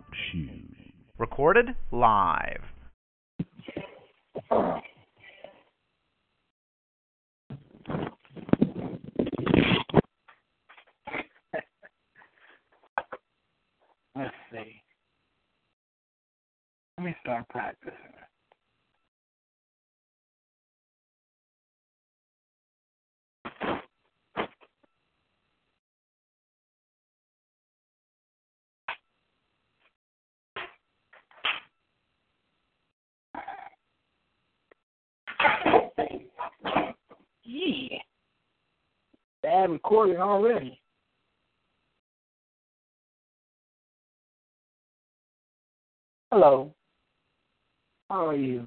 [0.00, 0.92] Talk shoes.
[1.18, 2.62] Recorded live.
[14.16, 14.82] Let's see.
[16.96, 17.44] Let me start
[36.00, 36.26] practicing.
[37.44, 37.98] Yeah.
[39.42, 40.80] Bad recording already.
[46.30, 46.72] Hello.
[48.08, 48.66] How are you?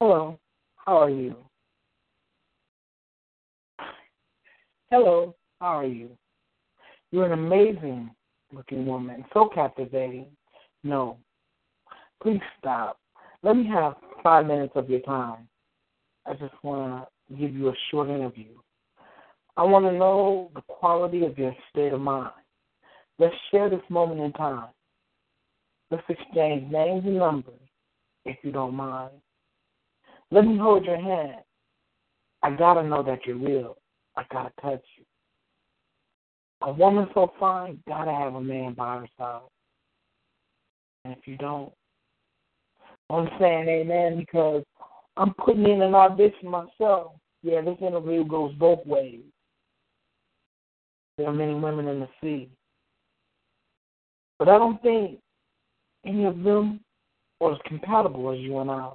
[0.00, 0.38] Hello.
[0.76, 1.36] How are you?
[4.90, 5.34] Hello.
[5.60, 6.10] How are you?
[7.10, 8.10] You're an amazing
[8.52, 9.24] looking woman.
[9.32, 10.26] So captivating.
[10.86, 11.18] No.
[12.22, 12.98] Please stop.
[13.42, 15.48] Let me have five minutes of your time.
[16.24, 18.54] I just want to give you a short interview.
[19.56, 22.30] I want to know the quality of your state of mind.
[23.18, 24.68] Let's share this moment in time.
[25.90, 27.54] Let's exchange names and numbers,
[28.24, 29.12] if you don't mind.
[30.30, 31.40] Let me hold your hand.
[32.42, 33.76] I gotta know that you're real.
[34.16, 35.04] I gotta touch you.
[36.62, 39.40] A woman so fine gotta have a man by her side.
[41.06, 41.72] And if you don't,
[43.10, 44.64] I'm saying amen because
[45.16, 47.12] I'm putting in an audition myself.
[47.44, 49.20] Yeah, this interview goes both ways.
[51.16, 52.50] There are many women in the sea.
[54.40, 55.20] But I don't think
[56.04, 56.80] any of them
[57.40, 58.90] are as compatible as you and I.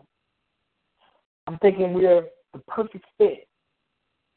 [1.48, 3.48] I'm thinking we're the perfect fit.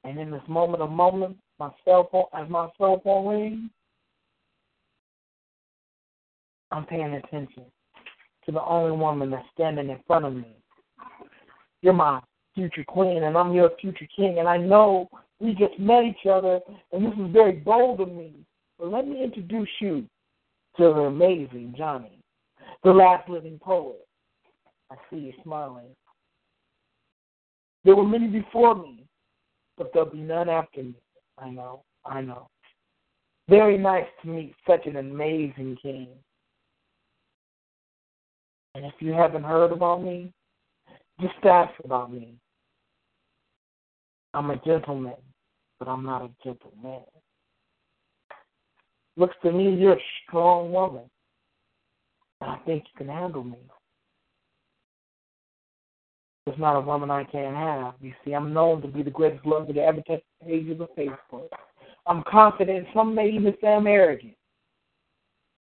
[0.05, 3.71] And in this moment of moments, my cell phone as my cell phone rings,
[6.75, 7.63] I'm paying attention
[8.45, 10.57] to the only woman that's standing in front of me.
[11.83, 12.21] You're my
[12.53, 15.09] future queen and I'm your future king and I know
[15.39, 16.59] we just met each other
[16.93, 18.33] and this is very bold of me.
[18.77, 20.05] But let me introduce you
[20.77, 22.19] to the amazing Johnny,
[22.83, 24.05] the last living poet.
[24.91, 25.95] I see you smiling.
[27.85, 29.05] There were many before me,
[29.79, 30.95] but there'll be none after me.
[31.39, 32.49] I know, I know.
[33.49, 36.09] Very nice to meet such an amazing king.
[38.75, 40.33] And if you haven't heard about me,
[41.21, 42.35] just ask about me.
[44.33, 45.15] I'm a gentleman,
[45.79, 47.03] but I'm not a gentleman.
[49.17, 51.05] Looks to me you're a strong woman.
[52.41, 53.59] And I think you can handle me.
[56.45, 57.95] There's not a woman I can't have.
[58.01, 60.89] You see, I'm known to be the greatest lover to ever touch the pages of
[60.97, 61.49] Facebook.
[62.07, 62.87] I'm confident.
[62.93, 64.35] Some may even say I'm arrogant.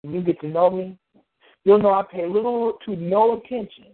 [0.00, 0.96] When you get to know me,
[1.64, 3.86] you'll know I pay little to no attention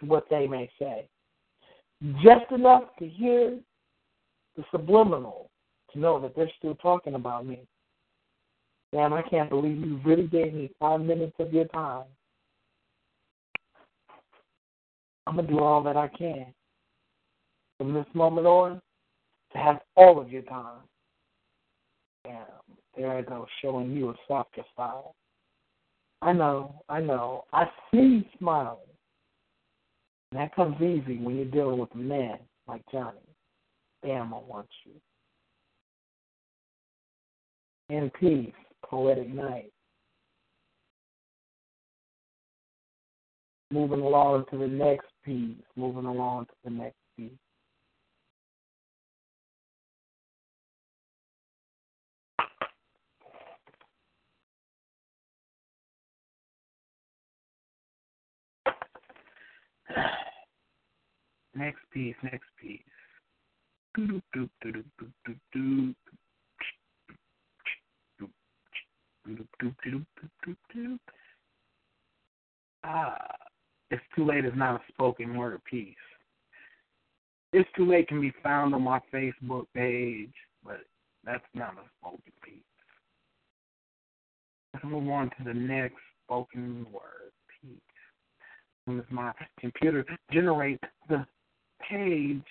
[0.00, 1.08] to what they may say.
[2.22, 3.58] Just enough to hear
[4.56, 5.50] the subliminal
[5.92, 7.60] to know that they're still talking about me.
[8.92, 12.04] Damn, I can't believe you really gave me five minutes of your time.
[15.26, 16.46] I'm gonna do all that I can
[17.78, 18.80] from this moment on
[19.52, 20.80] to have all of your time.
[22.24, 22.44] Damn,
[22.96, 25.14] there I go, showing you a softer style.
[26.24, 27.44] I know, I know.
[27.52, 28.78] I see you smiling.
[30.32, 33.18] And that comes easy when you're dealing with a man like Johnny.
[34.02, 34.92] Damn, I want you.
[37.94, 38.54] In peace,
[38.86, 39.70] poetic night.
[43.70, 45.62] Moving along to the next piece.
[45.76, 46.96] Moving along to the next
[61.56, 62.80] Next piece, next piece.
[72.84, 73.16] Ah,
[73.90, 75.94] it's too late is not a spoken word piece.
[77.54, 80.32] It's Too Late can be found on my Facebook page,
[80.64, 80.80] but
[81.24, 82.62] that's not a spoken piece.
[84.72, 87.30] Let's move on to the next spoken word
[87.62, 88.98] piece.
[88.98, 91.24] As my computer generates the
[91.80, 92.42] page.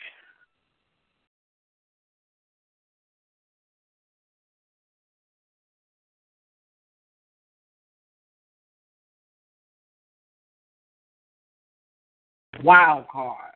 [12.63, 13.53] Wild card.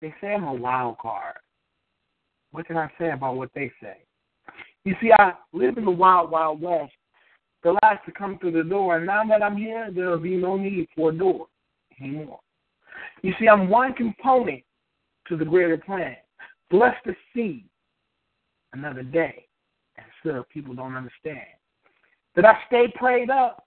[0.00, 1.36] They say I'm a wild card.
[2.58, 3.98] What can I say about what they say?
[4.82, 6.90] You see, I live in the wild, wild west.
[7.62, 10.34] The last to come through the door, and now that I'm here, there will be
[10.34, 11.46] no need for a door
[12.00, 12.40] anymore.
[13.22, 14.64] You see, I'm one component
[15.28, 16.16] to the greater plan.
[16.68, 17.64] Blessed to see
[18.72, 19.46] another day.
[19.96, 21.46] And still, people don't understand
[22.34, 23.66] that I stay prayed up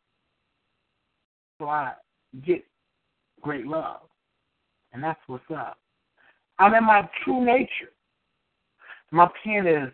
[1.59, 1.93] so I
[2.45, 2.65] get
[3.39, 4.01] great love.
[4.91, 5.77] And that's what's up.
[6.59, 7.93] I'm in my true nature.
[9.11, 9.89] My pen is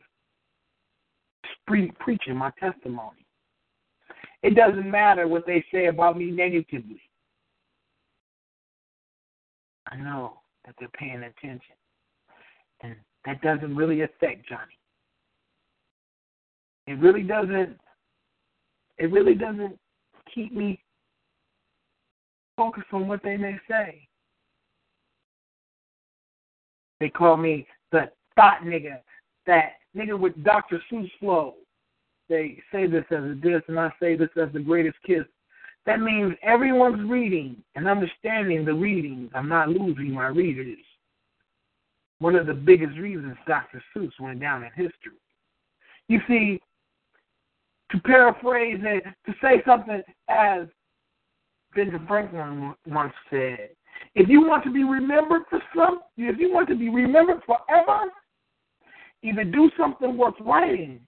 [1.66, 3.26] pre- preaching my testimony.
[4.44, 7.02] It doesn't matter what they say about me negatively.
[9.92, 11.76] I know that they're paying attention.
[12.82, 14.78] And that doesn't really affect Johnny.
[16.86, 17.78] It really doesn't
[19.00, 19.78] it really doesn't
[20.34, 20.80] keep me
[22.56, 24.08] focused on what they may say.
[27.00, 29.00] They call me the thought nigga,
[29.48, 30.82] that nigga with Dr.
[30.90, 31.56] Seuss flow.
[32.30, 35.24] They say this as a diss, and I say this as the greatest kiss.
[35.86, 39.32] That means everyone's reading and understanding the readings.
[39.34, 40.78] I'm not losing my readers.
[42.20, 43.82] One of the biggest reasons Dr.
[43.96, 45.18] Seuss went down in history.
[46.10, 46.60] You see,
[47.92, 50.68] to paraphrase it, to say something as
[51.74, 53.70] Benjamin Franklin once said,
[54.16, 58.12] if you want to be remembered for some, if you want to be remembered forever,
[59.24, 61.00] either do something worth writing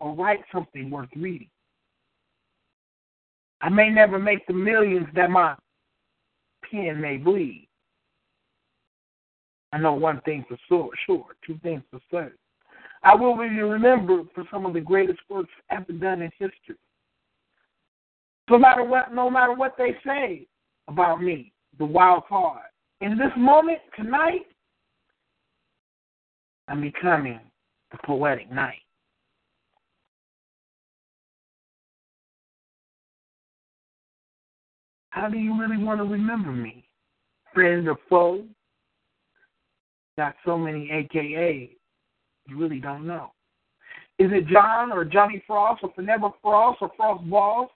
[0.00, 1.48] or write something worth reading.
[3.60, 5.56] I may never make the millions that my
[6.70, 7.68] pen may bleed.
[9.72, 12.38] I know one thing for sure, sure, two things for certain.
[13.02, 16.76] I will be remembered for some of the greatest works ever done in history.
[18.50, 20.46] No matter what, no matter what they say
[20.88, 22.62] about me, the wild card.
[23.00, 24.46] In this moment, tonight,
[26.68, 27.40] I'm becoming
[27.90, 28.82] the poetic knight.
[35.10, 36.84] How do you really want to remember me?
[37.54, 38.44] Friend or foe?
[40.16, 41.70] Got so many AKA,
[42.46, 43.32] you really don't know.
[44.18, 47.70] Is it John or Johnny Frost or Never Frost or Frost Balls?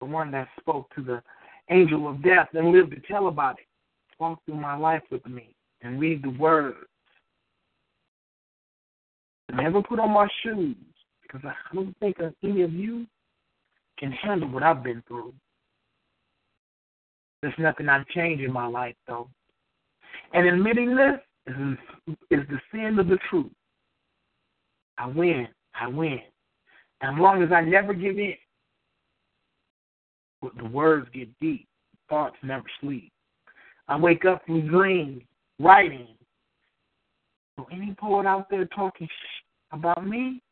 [0.00, 1.22] The one that spoke to the
[1.70, 3.66] angel of death and lived to tell about it.
[4.18, 6.30] Walk through my life with me and read the
[9.50, 9.62] words.
[9.62, 10.76] Never put on my shoes
[11.22, 13.06] because I don't think any of you
[13.98, 15.32] can handle what I've been through.
[17.42, 19.28] There's nothing I've changed in my life, though.
[20.32, 21.78] And admitting this is,
[22.30, 23.52] is the sin of the truth.
[24.98, 25.48] I win.
[25.78, 26.20] I win.
[27.02, 28.34] As long as I never give in,
[30.56, 31.66] the words get deep.
[32.08, 33.12] Thoughts never sleep.
[33.88, 35.22] I wake up from dreams,
[35.58, 36.08] writing.
[37.56, 39.08] So any poet out there talking
[39.72, 40.42] about me,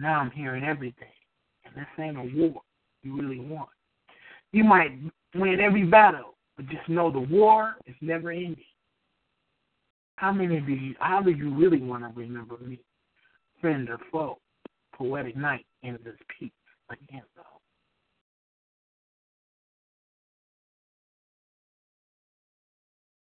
[0.00, 1.08] now I'm hearing everything.
[1.64, 2.60] And this ain't a war
[3.02, 3.70] you really want.
[4.52, 4.92] You might
[5.34, 8.64] win every battle, but just know the war is never ending.
[10.16, 12.78] How many of you, how do you really want to remember me?
[13.60, 14.38] Friend or foe?
[14.94, 16.50] Poetic night in this piece.
[16.90, 17.42] Again, though.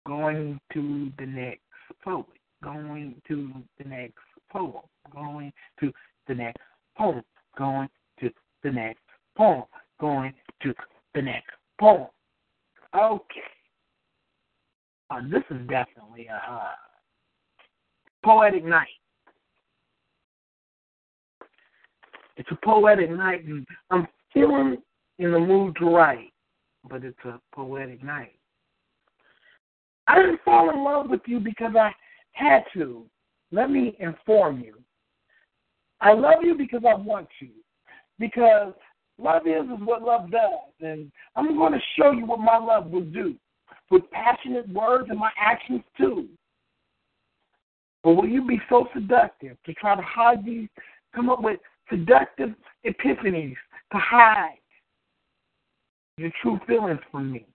[0.09, 1.68] going to the next
[2.03, 2.27] poet,
[2.63, 4.15] going to the next
[4.51, 5.93] poem, going to
[6.27, 6.61] the next
[6.97, 7.23] poem,
[7.57, 7.89] going
[8.21, 8.31] to
[8.63, 9.01] the next
[9.37, 9.65] poem,
[10.01, 10.75] going to
[11.15, 12.09] the next poem.
[12.95, 13.41] Okay.
[15.11, 16.69] Uh, this is definitely a uh,
[18.25, 18.89] poetic night.
[22.37, 24.77] It's a poetic night, and I'm feeling
[25.19, 26.33] in the mood to write,
[26.89, 28.38] but it's a poetic night.
[30.09, 31.93] I didn't fall in love with you because I
[32.33, 33.05] had to.
[33.53, 34.79] Let me inform you.
[36.01, 37.51] I love you because I want you.
[38.19, 38.73] Because
[39.19, 40.51] love is, is what love does.
[40.81, 43.35] And I'm going to show you what my love will do
[43.91, 46.27] with passionate words and my actions too.
[48.03, 50.69] But will you be so seductive to try to hide these,
[51.15, 51.61] come up with
[51.91, 52.51] seductive
[52.87, 53.57] epiphanies
[53.93, 54.59] to hide
[56.17, 57.47] your true feelings from me?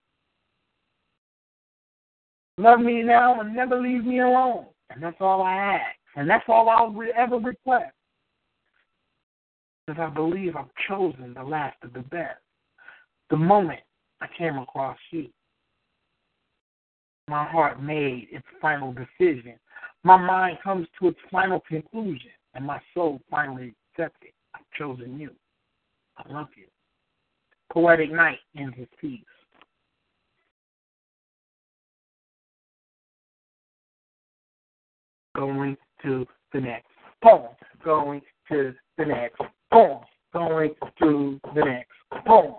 [2.57, 4.65] Love me now and never leave me alone.
[4.89, 5.95] And that's all I ask.
[6.15, 7.93] And that's all I'll ever request.
[9.87, 12.39] Because I believe I've chosen the last of the best.
[13.29, 13.79] The moment
[14.21, 15.27] I came across you,
[17.27, 19.55] my heart made its final decision.
[20.03, 24.33] My mind comes to its final conclusion, and my soul finally accepts it.
[24.53, 25.31] I've chosen you.
[26.17, 26.65] I love you.
[27.71, 29.21] Poetic night ends his piece.
[35.35, 36.87] Going to the next
[37.23, 37.49] poem.
[37.83, 39.99] Going to the next poem.
[40.33, 42.55] Going to the next poem.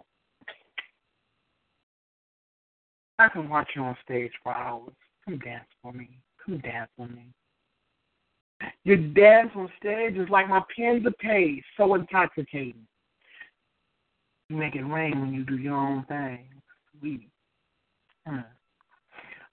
[3.18, 4.92] I can watch you on stage for hours.
[5.24, 6.18] Come dance for me.
[6.44, 7.28] Come dance for me.
[8.84, 12.86] Your dance on stage is like my pens of page, so intoxicating.
[14.48, 16.46] You make it rain when you do your own thing.
[16.98, 17.28] Sweet.
[18.26, 18.40] Hmm.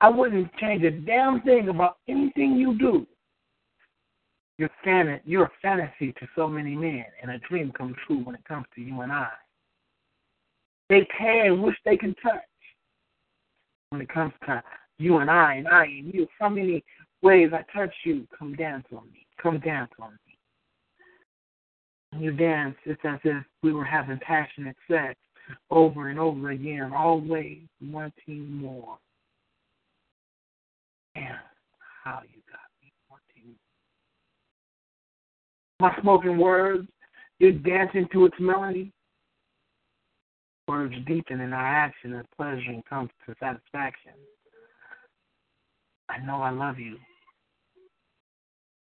[0.01, 3.05] I wouldn't change a damn thing about anything you do.
[4.61, 8.35] You're, fan- you're a fantasy to so many men, and a dream come true when
[8.35, 9.29] it comes to you and I.
[10.87, 12.43] They and wish they can touch
[13.89, 14.61] when it comes to
[14.99, 16.27] you and I and I and you.
[16.39, 16.83] So many
[17.23, 18.27] ways I touch you.
[18.37, 19.25] Come dance on me.
[19.41, 20.11] Come dance on
[22.13, 22.21] me.
[22.21, 25.15] You dance, it's as if we were having passionate sex
[25.71, 28.99] over and over again, always wanting more.
[31.15, 31.35] And
[32.03, 33.55] how you got me wanting
[35.81, 36.87] My spoken words,
[37.39, 38.91] you're dancing to its melody.
[40.67, 44.11] Words deepen in our action as pleasure and comes to satisfaction.
[46.07, 46.97] I know I love you.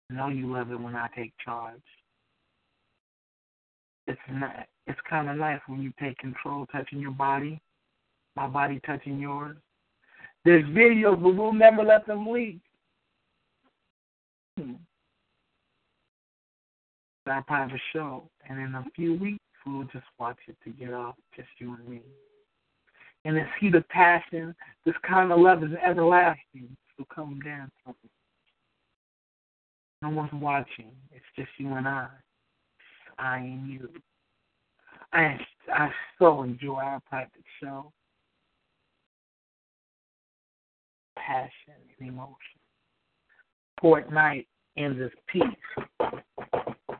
[0.09, 1.75] I know you love it when I take charge.
[4.07, 4.65] It's not.
[4.87, 7.61] It's kind of nice when you take control, touching your body,
[8.35, 9.57] my body touching yours.
[10.43, 12.57] There's videos, but we'll never let them leak.
[14.57, 14.73] Hmm.
[17.29, 21.15] Our private show, and in a few weeks, we'll just watch it to get off,
[21.35, 22.01] just you and me.
[23.23, 26.75] And this heat of passion, this kind of love is everlasting.
[26.97, 28.09] So come dance with me.
[30.01, 30.91] No one's watching.
[31.11, 32.07] It's just you and I.
[33.19, 33.89] I and you.
[35.13, 35.37] I
[35.71, 37.31] I so enjoy our private
[37.61, 37.91] show.
[41.15, 42.35] Passion and emotion.
[43.79, 45.43] Port night ends this piece.
[45.99, 46.99] Boom, boom, boom, boom.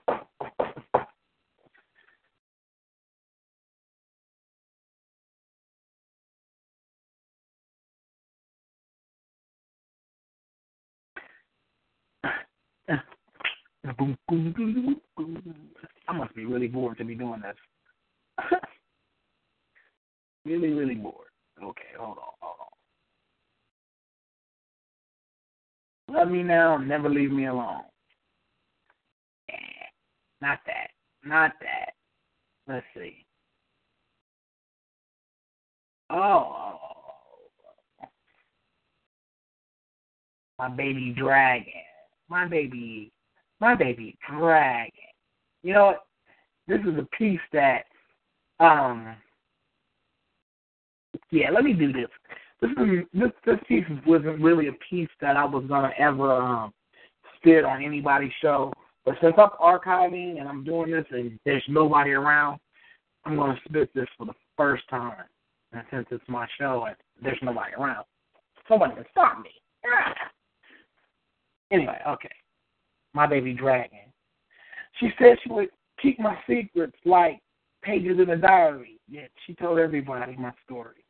[16.07, 17.55] I must be really bored to be doing this.
[20.45, 21.27] really, really bored.
[21.63, 22.55] Okay, hold on, hold
[26.09, 26.15] on.
[26.15, 27.81] Love me now, never leave me alone.
[29.49, 29.53] Eh,
[30.41, 30.89] not that.
[31.23, 31.93] Not that.
[32.67, 33.25] Let's see.
[36.09, 36.15] Oh.
[36.17, 38.07] oh, oh, oh
[40.57, 41.88] My baby dragon.
[42.29, 43.11] My baby
[43.59, 44.91] my baby dragging.
[45.63, 46.05] You know what?
[46.67, 47.83] This is a piece that,
[48.59, 49.15] um,
[51.31, 51.49] yeah.
[51.51, 52.07] Let me do this.
[52.61, 56.73] This is this this piece wasn't really a piece that I was gonna ever um
[57.37, 58.71] spit on anybody's show.
[59.05, 62.59] But since I'm archiving and I'm doing this and there's nobody around,
[63.25, 65.23] I'm gonna spit this for the first time.
[65.71, 68.05] And since it's my show and there's nobody around,
[68.67, 69.51] somebody can stop me.
[71.71, 72.29] Anyway, okay
[73.13, 73.99] my baby dragon.
[74.99, 75.69] She said she would
[76.01, 77.41] keep my secrets like
[77.81, 81.03] pages in a diary, yet she told everybody my story.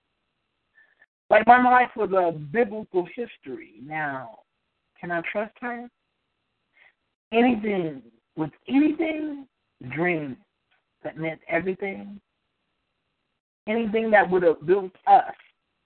[1.30, 3.76] Like my life was a biblical history.
[3.84, 4.40] Now,
[5.00, 5.88] can I trust her?
[7.32, 8.02] Anything,
[8.36, 9.46] with anything,
[9.92, 10.38] dreams
[11.04, 12.20] that meant everything,
[13.68, 15.34] anything that would have built us,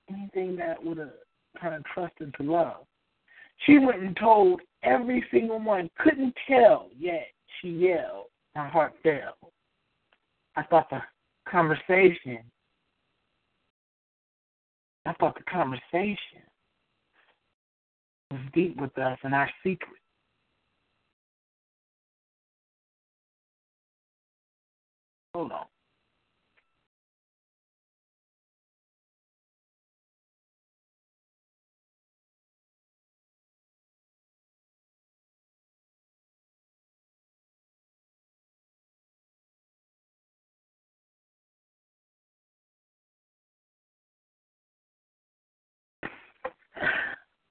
[0.09, 1.11] anything that would have
[1.59, 2.85] kind of trusted to love.
[3.57, 5.89] She went and told every single one.
[5.99, 7.27] Couldn't tell, yet
[7.61, 8.27] she yelled.
[8.55, 9.37] My heart fell.
[10.55, 11.01] I thought the
[11.49, 12.39] conversation,
[15.05, 16.17] I thought the conversation
[18.31, 19.99] was deep with us and our secret.
[25.33, 25.65] Hold on.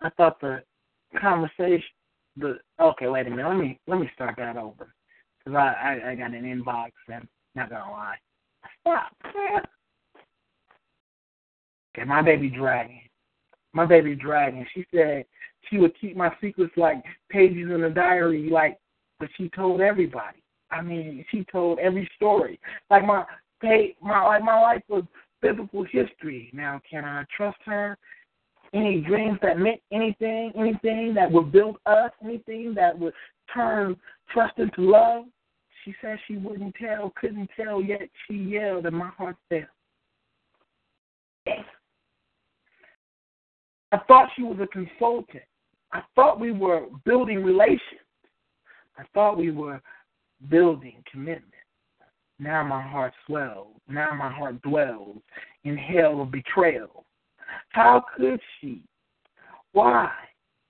[0.02, 0.62] I thought the
[1.21, 1.83] conversation,
[2.37, 3.49] the okay, wait a minute.
[3.49, 4.95] Let me let me start that over
[5.38, 5.75] because I,
[6.05, 8.17] I I got an inbox and not gonna lie.
[8.81, 9.17] Stop.
[11.95, 13.00] Okay, my baby dragon.
[13.75, 14.67] My baby dragon.
[14.75, 15.25] She said
[15.69, 18.79] she would keep my secrets like pages in a diary, like
[19.19, 20.43] but she told everybody.
[20.71, 22.59] I mean, she told every story.
[22.91, 23.25] Like my
[23.62, 25.05] my like my life was
[25.41, 26.50] biblical history.
[26.52, 27.97] Now can I trust her?
[28.75, 33.12] Any dreams that meant anything, anything that would build us, anything that would
[33.52, 33.97] turn
[34.33, 35.25] trust into love?
[35.85, 39.62] She said she wouldn't tell, couldn't tell, yet she yelled, and my heart fell.
[43.93, 45.43] I thought she was a consultant.
[45.93, 48.00] I thought we were building relations.
[48.97, 49.83] I thought we were
[50.49, 51.52] building commitment.
[52.38, 53.76] Now my heart swells.
[53.88, 55.19] Now my heart dwells
[55.64, 57.05] in hell of betrayal.
[57.71, 58.83] How could she?
[59.73, 60.11] Why?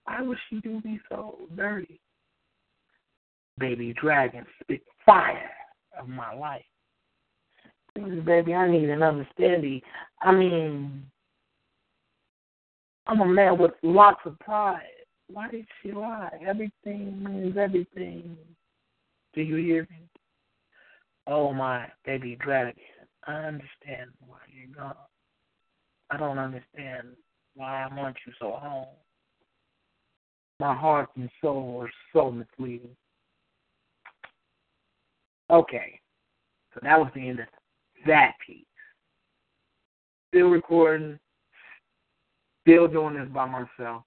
[0.04, 2.00] Why would she do me so dirty?
[3.58, 5.50] Baby dragon spit fire
[5.98, 6.64] of my life.
[7.94, 9.80] Please, baby, I need an understanding.
[10.22, 11.04] I mean,
[13.06, 14.82] I'm a man with lots of pride.
[15.28, 16.30] Why did she lie?
[16.46, 18.36] Everything means everything.
[19.34, 20.08] Do you hear me?
[21.26, 22.74] Oh my baby dragon,
[23.26, 24.96] I understand why you're gone.
[26.12, 27.08] I don't understand
[27.54, 28.86] why I want you so home.
[30.60, 32.94] My heart and soul are so misleading.
[35.50, 35.98] Okay,
[36.74, 37.46] so that was the end of
[38.06, 38.66] that piece.
[40.28, 41.18] Still recording,
[42.62, 44.02] still doing this by myself.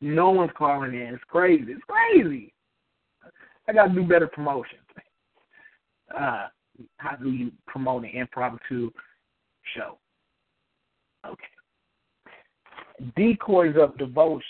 [0.00, 1.14] No one's calling in.
[1.14, 1.72] It's crazy.
[1.72, 2.52] It's crazy.
[3.68, 4.80] I got to do better promotions.
[6.16, 6.48] Uh,
[6.98, 8.90] how do you promote an impromptu
[9.74, 9.98] show?
[11.26, 13.12] Okay.
[13.16, 14.42] Decoys of devotion.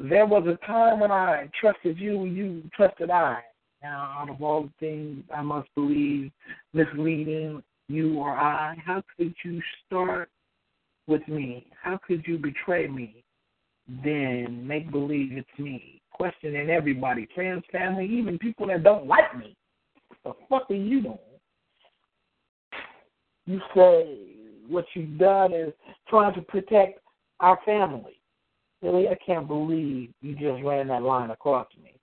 [0.00, 3.40] There was a time when I trusted you, you trusted I.
[3.82, 6.32] Now, out of all the things I must believe
[6.72, 10.30] misleading you or I, how could you start
[11.06, 11.66] with me?
[11.82, 13.22] How could you betray me?
[14.02, 16.00] Then make believe it's me.
[16.12, 19.54] Questioning everybody, friends, family, even people that don't like me.
[20.24, 21.18] The fuck are you doing?
[23.46, 24.33] You say
[24.68, 25.72] what you've done is
[26.08, 27.00] trying to protect
[27.40, 28.20] our family.
[28.82, 31.94] Really, I can't believe you just ran that line across me.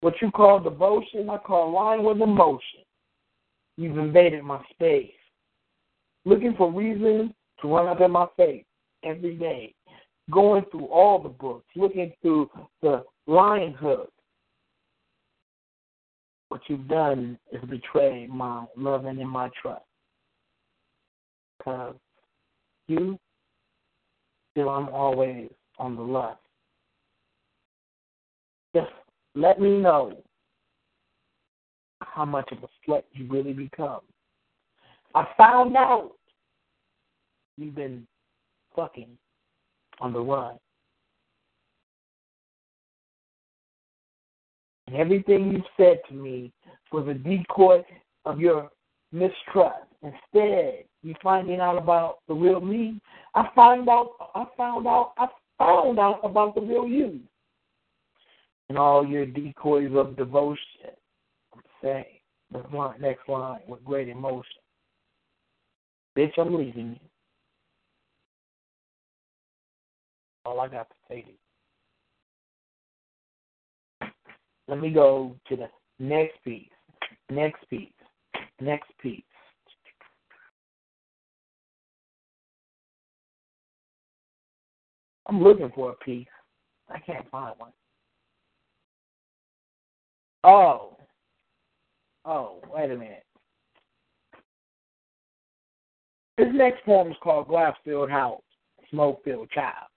[0.00, 2.80] What you call devotion, I call lying with emotion.
[3.76, 5.12] You've invaded my space.
[6.24, 8.64] Looking for reasons to run up in my face
[9.04, 9.74] every day.
[10.30, 12.50] Going through all the books, looking through
[12.82, 14.10] the lion hook.
[16.48, 19.82] What you've done is betray my love and my trust.
[21.68, 21.94] Because
[22.86, 23.18] you,
[24.52, 26.40] still I'm always on the lust.
[28.74, 28.90] Just
[29.34, 30.16] let me know
[32.00, 34.00] how much of a slut you really become.
[35.14, 36.12] I found out
[37.58, 38.06] you've been
[38.74, 39.18] fucking
[40.00, 40.56] on the run.
[44.86, 46.50] And everything you said to me
[46.92, 47.84] was a decoy
[48.24, 48.70] of your
[49.12, 49.87] mistrust.
[50.02, 53.00] Instead, you finding out about the real me.
[53.34, 55.26] I found out I found out I
[55.58, 57.20] found out about the real you
[58.68, 60.92] and all your decoys of devotion.
[61.54, 62.04] I'm saying,
[62.52, 64.62] the line, next line, with great emotion.
[66.16, 67.08] Bitch, I'm leaving you.
[70.44, 71.34] All I got to say to you.
[74.68, 76.68] Let me go to the next piece.
[77.30, 77.88] Next piece.
[78.60, 79.22] Next piece.
[85.28, 86.26] I'm looking for a piece.
[86.88, 87.72] I can't find one.
[90.44, 90.96] Oh.
[92.24, 93.24] Oh, wait a minute.
[96.36, 98.42] This next poem is called Glass-Filled House,
[98.90, 99.88] Smoke-Filled Child.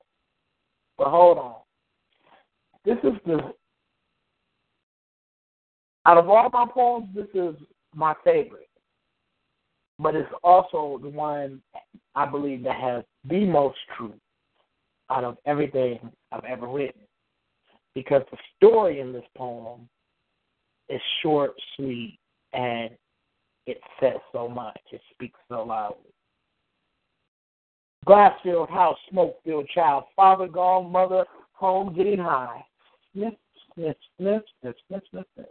[0.98, 1.56] But hold on.
[2.84, 3.54] This is the
[6.06, 7.56] out of all my poems, this is
[7.94, 8.70] my favorite.
[10.00, 11.62] But it's also the one
[12.16, 14.16] I believe that has the most truth
[15.12, 16.00] out of everything
[16.32, 17.02] I've ever written.
[17.94, 19.90] Because the story in this poem
[20.90, 22.18] is short, sweet,
[22.54, 22.92] and
[23.68, 24.80] it says so much.
[24.92, 26.12] It speaks so loudly.
[28.06, 32.64] Glass filled house, smoke filled child, father gone, mother home getting high.
[33.14, 33.34] Sniff,
[33.74, 35.48] sniff, sniff, sniff, sniff, sniff, sniff.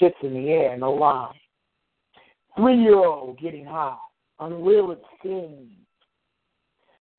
[0.00, 1.32] Shits in the air, no lie.
[2.56, 3.96] Three year old getting high,
[4.40, 5.70] unreal it seems.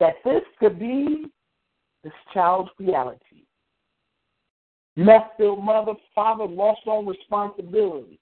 [0.02, 1.26] That this could be
[2.02, 3.44] this child's reality.
[4.96, 8.18] Meth-filled mother, father lost all responsibility.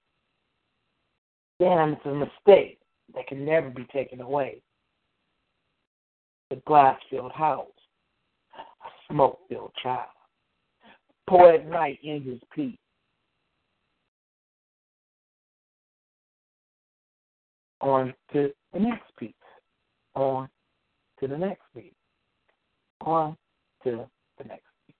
[1.58, 2.80] Damn, it's a mistake
[3.14, 4.60] that can never be taken away.
[6.50, 7.66] The glass-filled house,
[8.58, 10.10] a smoke-filled child.
[11.30, 12.76] Poet night ends his piece.
[17.80, 19.32] On to the next piece.
[20.14, 20.46] On
[21.20, 21.92] to the next piece.
[23.02, 23.36] On
[23.84, 24.06] to
[24.38, 24.96] the next piece.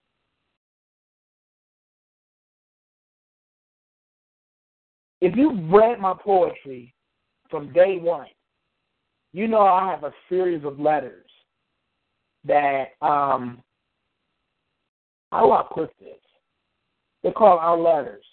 [5.21, 6.95] If you've read my poetry
[7.51, 8.29] from day one,
[9.33, 11.27] you know I have a series of letters
[12.45, 13.63] that um
[15.31, 16.19] how do I put this?
[17.23, 18.25] They're called our letters.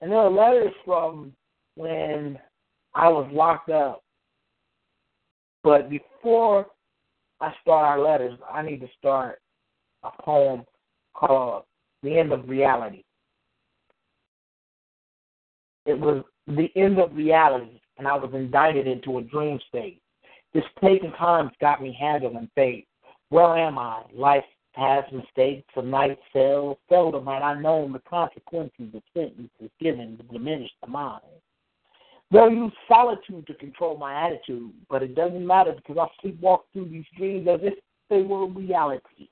[0.00, 1.32] And there are letters from
[1.76, 2.38] when
[2.94, 4.03] I was locked up.
[5.64, 6.66] But before
[7.40, 9.40] I start our letters, I need to start
[10.04, 10.64] a poem
[11.14, 11.64] called
[12.02, 13.02] The End of Reality.
[15.86, 20.00] It was the end of reality, and I was indicted into a dream state.
[20.52, 22.86] This taking times got me handling fate.
[23.30, 24.02] Where am I?
[24.14, 30.16] Life past mistakes, a night fell, seldom had I known the consequences of sentences given
[30.18, 31.22] to diminish the mind.
[32.34, 36.88] They'll use solitude to control my attitude, but it doesn't matter because I sleepwalk through
[36.88, 37.74] these dreams as if
[38.10, 39.28] they were reality.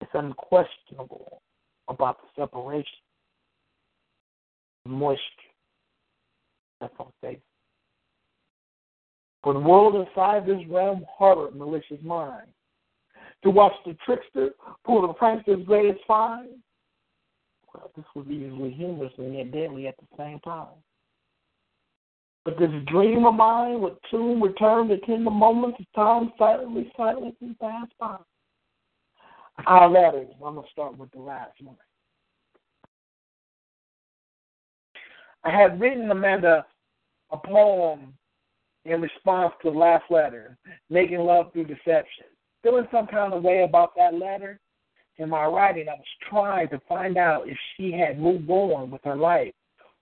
[0.00, 1.42] It's unquestionable
[1.88, 2.86] about the separation,
[4.86, 5.20] the moisture
[6.80, 7.36] that's on face.
[9.42, 12.46] For the world inside this realm harbored malicious mind.
[13.42, 14.52] To watch the trickster
[14.86, 16.48] pull the prankster's greatest find,
[17.96, 20.68] this was easily humorous and yet deadly at the same time.
[22.44, 27.56] But this dream of mine would soon return to tender moments of time silently, silently
[27.60, 28.18] pass by.
[29.66, 30.28] Our letters.
[30.44, 31.76] I'm going to start with the last one.
[35.44, 36.66] I had written Amanda
[37.30, 38.14] a poem
[38.84, 40.58] in response to the last letter,
[40.90, 42.26] making love through deception.
[42.62, 44.60] Feeling some kind of way about that letter
[45.18, 49.00] in my writing, I was trying to find out if she had moved on with
[49.04, 49.52] her life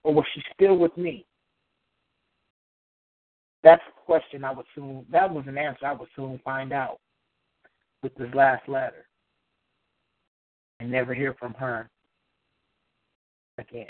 [0.05, 1.25] or was she still with me.
[3.63, 6.99] That's the question I would soon that was an answer I would soon find out
[8.03, 9.07] with this last letter.
[10.81, 11.89] And never hear from her
[13.59, 13.87] again.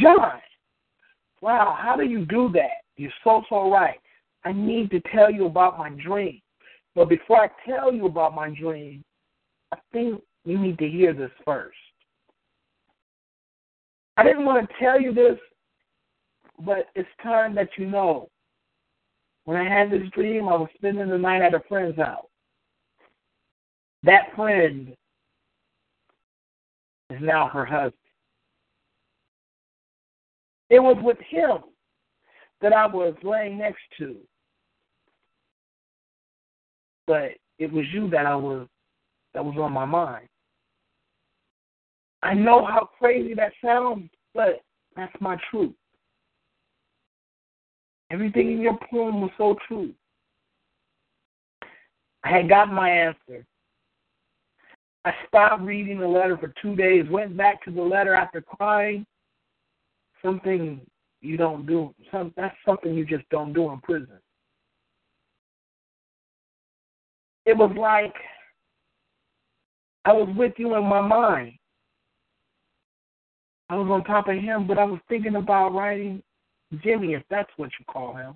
[0.00, 0.40] John,
[1.40, 2.82] Wow, how do you do that?
[2.96, 3.98] You're so, so right.
[4.44, 6.40] I need to tell you about my dream.
[6.98, 9.04] But before I tell you about my dream,
[9.70, 11.78] I think you need to hear this first.
[14.16, 15.38] I didn't want to tell you this,
[16.58, 18.28] but it's time that you know.
[19.44, 22.26] When I had this dream, I was spending the night at a friend's house.
[24.02, 24.92] That friend
[27.10, 27.94] is now her husband.
[30.68, 31.58] It was with him
[32.60, 34.16] that I was laying next to.
[37.08, 38.68] But it was you that I was
[39.34, 40.28] that was on my mind.
[42.22, 44.60] I know how crazy that sounds, but
[44.94, 45.74] that's my truth.
[48.10, 49.92] Everything in your poem was so true.
[52.24, 53.44] I had gotten my answer.
[55.04, 59.06] I stopped reading the letter for two days, went back to the letter after crying,
[60.22, 60.80] something
[61.20, 61.94] you don't do.
[62.10, 64.18] Some that's something you just don't do in prison.
[67.48, 68.14] It was like
[70.04, 71.54] I was with you in my mind.
[73.70, 76.22] I was on top of him, but I was thinking about writing
[76.82, 78.34] Jimmy, if that's what you call him.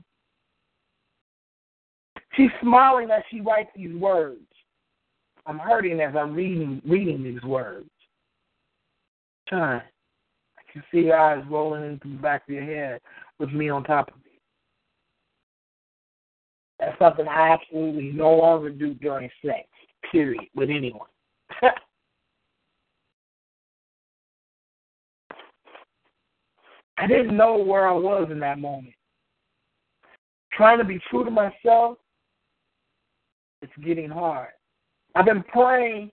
[2.35, 4.41] She's smiling as she writes these words.
[5.45, 7.91] I'm hurting as I'm reading reading these words.
[9.51, 9.83] Time
[10.57, 12.99] I can see your eyes rolling into the back of your head
[13.39, 14.22] with me on top of.
[16.83, 19.69] That's something I absolutely no longer do during sex,
[20.11, 21.07] period, with anyone.
[26.99, 28.95] I didn't know where I was in that moment.
[30.53, 31.99] Trying to be true to myself,
[33.63, 34.51] it's getting hard.
[35.15, 36.11] I've been praying,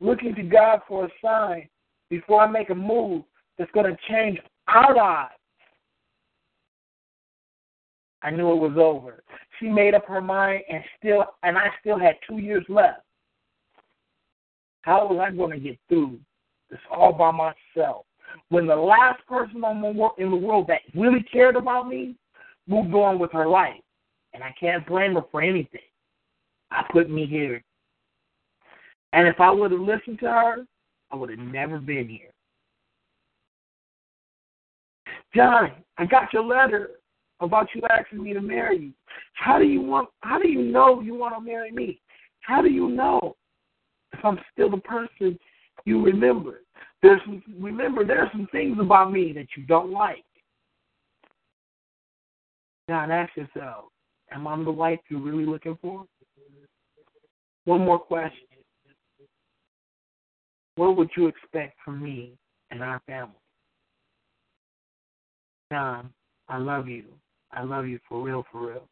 [0.00, 1.68] looking to God for a sign
[2.08, 3.24] before I make a move
[3.58, 5.34] that's going to change our lives.
[8.22, 9.22] I knew it was over.
[9.60, 13.02] She made up her mind, and still, and I still had two years left.
[14.82, 16.18] How was I going to get through
[16.70, 18.06] this all by myself
[18.48, 19.62] when the last person
[20.18, 22.16] in the world that really cared about me
[22.66, 23.80] moved on with her life.
[24.32, 25.80] And I can't blame her for anything.
[26.70, 27.62] I put me here.
[29.12, 30.66] And if I would have listened to her,
[31.10, 32.30] I would have never been here.
[35.34, 36.90] John, I got your letter
[37.40, 38.92] about you asking me to marry you.
[39.34, 42.00] How do you want how do you know you want to marry me?
[42.40, 43.36] How do you know
[44.12, 45.38] if I'm still the person
[45.84, 46.62] you remember?
[47.02, 47.20] There's
[47.58, 50.24] remember there are some things about me that you don't like.
[52.88, 53.84] John, ask yourself,
[54.32, 56.04] am I the wife you're really looking for?
[57.64, 58.48] One more question.
[60.76, 62.32] What would you expect from me
[62.70, 63.34] and our family?
[65.72, 66.10] John,
[66.48, 67.04] I love you.
[67.52, 68.88] I love you for real, for real.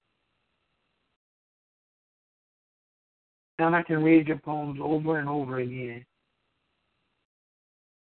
[3.60, 6.04] John, I can read your poems over and over again.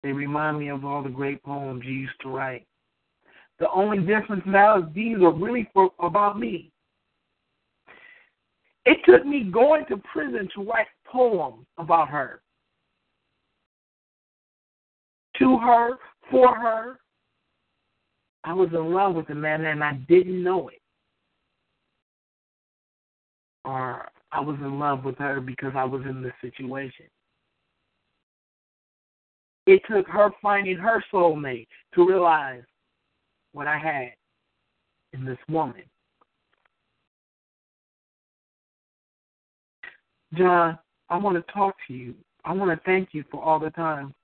[0.02, 2.64] They remind me of all the great poems you used to write.
[3.58, 6.70] The only difference now is these are really for about me.
[8.84, 12.40] It took me going to prison to write poems about her.
[15.40, 15.90] To her,
[16.30, 16.98] for her.
[18.44, 20.80] I was in love with the man and I didn't know it.
[23.64, 27.06] Or I was in love with her because I was in this situation.
[29.66, 32.62] It took her finding her soulmate to realize
[33.52, 34.12] what I had
[35.12, 35.82] in this woman.
[40.34, 42.14] John, I want to talk to you.
[42.44, 44.14] I want to thank you for all the time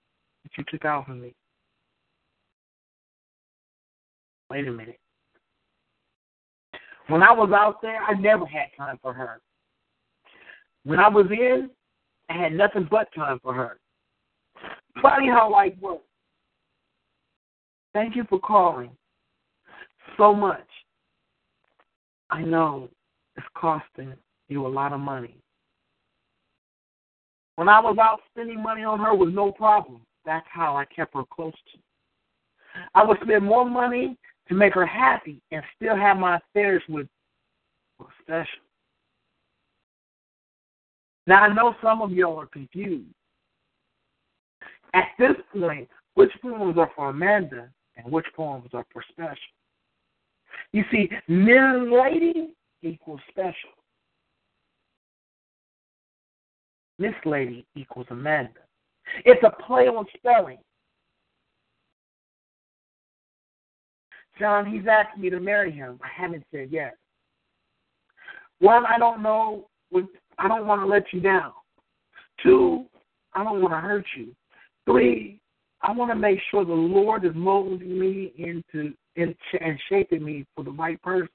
[0.43, 1.35] that you took out for me.
[4.51, 4.99] Wait a minute.
[7.09, 9.41] When I was out there, I never had time for her.
[10.85, 11.71] When I was in,
[12.31, 13.79] I had nothing but time for her.
[15.03, 16.05] Funny how life works.
[17.93, 18.91] Thank you for calling
[20.17, 20.67] so much.
[22.31, 22.89] I know
[23.37, 24.15] it's costing
[24.49, 25.37] you a lot of money.
[27.57, 30.01] When I was out spending money on her was no problem.
[30.25, 31.79] That's how I kept her close to.
[32.95, 34.17] I would spend more money
[34.49, 37.07] to make her happy and still have my affairs with
[38.23, 38.47] special.
[41.27, 43.09] Now I know some of y'all are confused.
[44.93, 49.37] At this point, which poems are for Amanda and which poems are for special?
[50.73, 53.71] You see, Miss Lady equals special.
[56.99, 58.61] Miss Lady equals Amanda.
[59.25, 60.59] It's a play on spelling.
[64.39, 65.99] John, he's asked me to marry him.
[66.03, 66.95] I haven't said yes.
[68.59, 69.69] One, I don't know.
[70.39, 71.53] I don't want to let you down.
[72.43, 72.87] Two,
[73.35, 74.35] I don't want to hurt you.
[74.87, 75.41] Three,
[75.83, 80.45] I want to make sure the Lord is molding me into in, and shaping me
[80.55, 81.29] for the right person.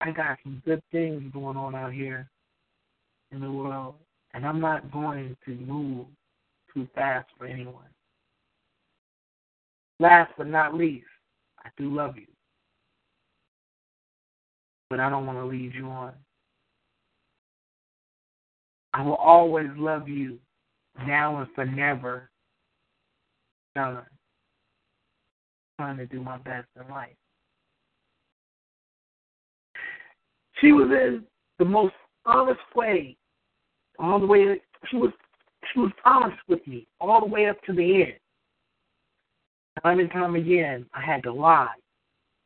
[0.00, 2.28] I got some good things going on out here
[3.32, 3.94] in the world,
[4.34, 6.06] and I'm not going to move
[6.72, 7.93] too fast for anyone.
[10.04, 11.06] Last but not least,
[11.64, 12.26] I do love you.
[14.90, 16.12] But I don't want to lead you on.
[18.92, 20.38] I will always love you
[21.06, 22.28] now and for never.
[23.74, 24.02] John.
[25.80, 27.16] Trying to do my best in life.
[30.60, 31.24] She was in
[31.58, 31.94] the most
[32.26, 33.16] honest way,
[33.98, 34.60] all the way.
[34.90, 35.12] She was
[35.72, 38.12] she was honest with me all the way up to the end.
[39.82, 41.74] Time and time again, I had to lie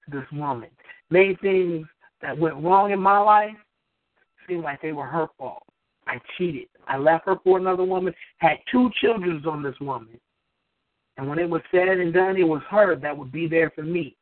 [0.04, 0.70] to this woman.
[1.10, 1.86] Made things
[2.22, 3.56] that went wrong in my life
[4.46, 5.62] seem like they were her fault.
[6.06, 6.68] I cheated.
[6.86, 10.18] I left her for another woman, had two children on this woman.
[11.18, 13.82] And when it was said and done, it was her that would be there for
[13.82, 14.16] me.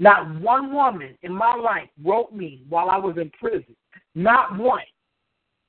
[0.00, 3.76] Not one woman in my life wrote me while I was in prison.
[4.14, 4.82] Not one.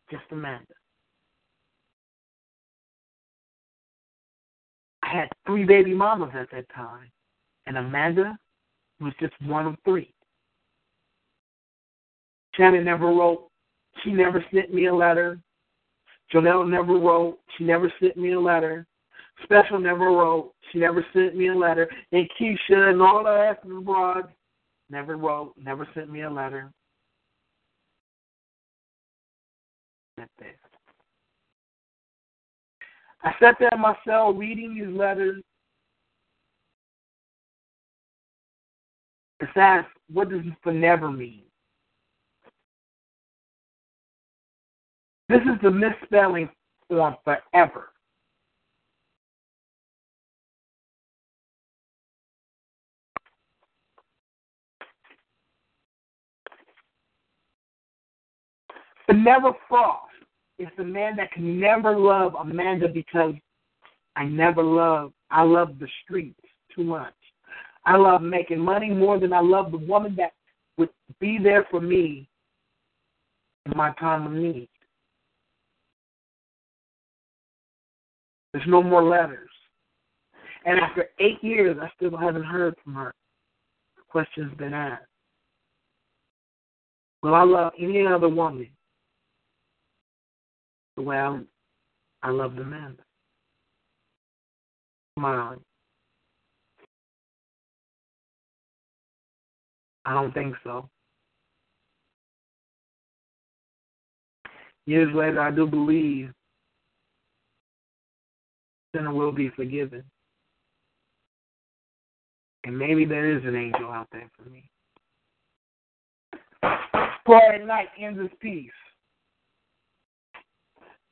[0.09, 0.73] Just Amanda.
[5.13, 7.11] Had three baby mamas at that time,
[7.67, 8.37] and Amanda
[8.99, 10.13] was just one of three.
[12.55, 13.47] Shannon never wrote.
[14.03, 15.39] She never sent me a letter.
[16.33, 17.39] Janelle never wrote.
[17.57, 18.85] She never sent me a letter.
[19.43, 20.53] Special never wrote.
[20.71, 21.89] She never sent me a letter.
[22.11, 24.27] And Keisha and all the rest of the broads
[24.89, 26.71] never wrote, never sent me a letter.
[30.17, 30.62] That's it.
[33.23, 35.41] I sat there in my cell reading these letters.
[39.39, 41.43] It's asked, what does for never mean?
[45.29, 46.49] This is the misspelling
[46.89, 47.89] form forever.
[59.13, 60.12] Never frost
[60.59, 63.33] is the man that can never love Amanda because
[64.15, 66.39] I never love I love the streets
[66.75, 67.13] too much.
[67.85, 70.33] I love making money more than I love the woman that
[70.77, 70.89] would
[71.19, 72.27] be there for me
[73.65, 74.69] in my time of need.
[78.53, 79.49] There's no more letters.
[80.65, 83.13] And after eight years, I still haven't heard from her.
[83.97, 85.03] The question's been asked.
[87.23, 88.69] Will I love any other woman
[91.01, 92.97] way I, love the man?
[95.17, 95.59] Smiling.
[100.05, 100.89] I don't think so.
[104.85, 106.31] Years later, I do believe
[108.93, 110.03] sinner will be forgiven.
[112.65, 114.69] And maybe there is an angel out there for me.
[116.63, 118.71] At night ends his piece.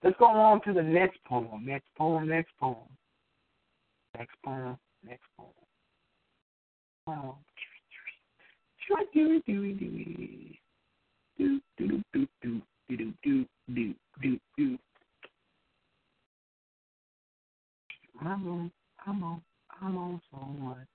[0.04, 1.64] Let's go on to the next poem.
[1.66, 2.76] Next poem, next poem.
[4.18, 5.50] Next poem, next poem.
[18.24, 18.72] I'm on,
[19.06, 19.42] I'm on,
[19.82, 20.88] I'm on someone.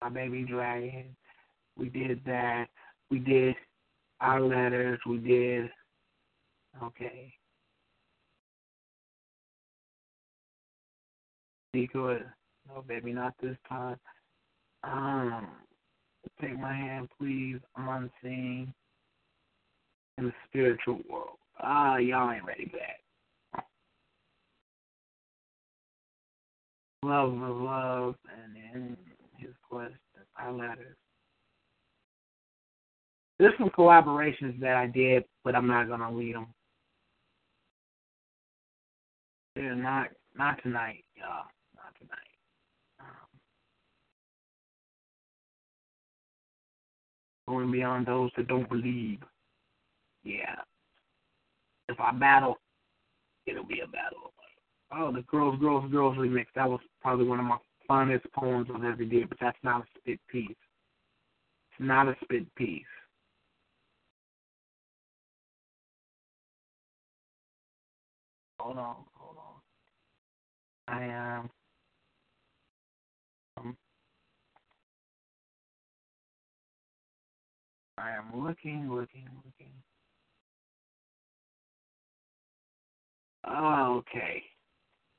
[0.00, 1.16] My baby dragon.
[1.78, 2.66] We did that.
[3.10, 3.54] We did
[4.20, 4.98] our letters.
[5.06, 5.70] We did.
[6.82, 7.32] Okay.
[11.74, 13.96] No, baby, not this time.
[14.84, 15.48] Um,
[16.40, 17.58] take my hand, please.
[17.76, 18.74] I'm unseen
[20.18, 21.38] in the spiritual world.
[21.60, 22.98] Ah, y'all ain't ready back.
[27.04, 28.96] love of love and in
[29.36, 29.92] his quest
[30.36, 30.96] our letters.
[33.38, 36.46] There's some collaborations that I did, but I'm not gonna read them.
[39.56, 41.46] They're not not tonight, y'all.
[41.74, 42.32] Not tonight.
[43.00, 43.28] Um,
[47.48, 49.20] going beyond those that don't believe.
[50.24, 50.56] Yeah.
[51.88, 52.58] If I battle,
[53.46, 54.32] it'll be a battle
[54.94, 56.46] Oh, the Girls, Girls, Girls remix.
[56.54, 57.56] That was probably one of my
[57.88, 60.50] finest poems I've ever did, but that's not a spit piece.
[60.50, 62.84] It's not a spit piece.
[68.60, 70.94] Hold on, hold on.
[70.94, 71.40] I am.
[71.40, 71.50] Um,
[78.02, 79.72] I am looking, looking, looking.
[83.46, 84.42] Oh, okay.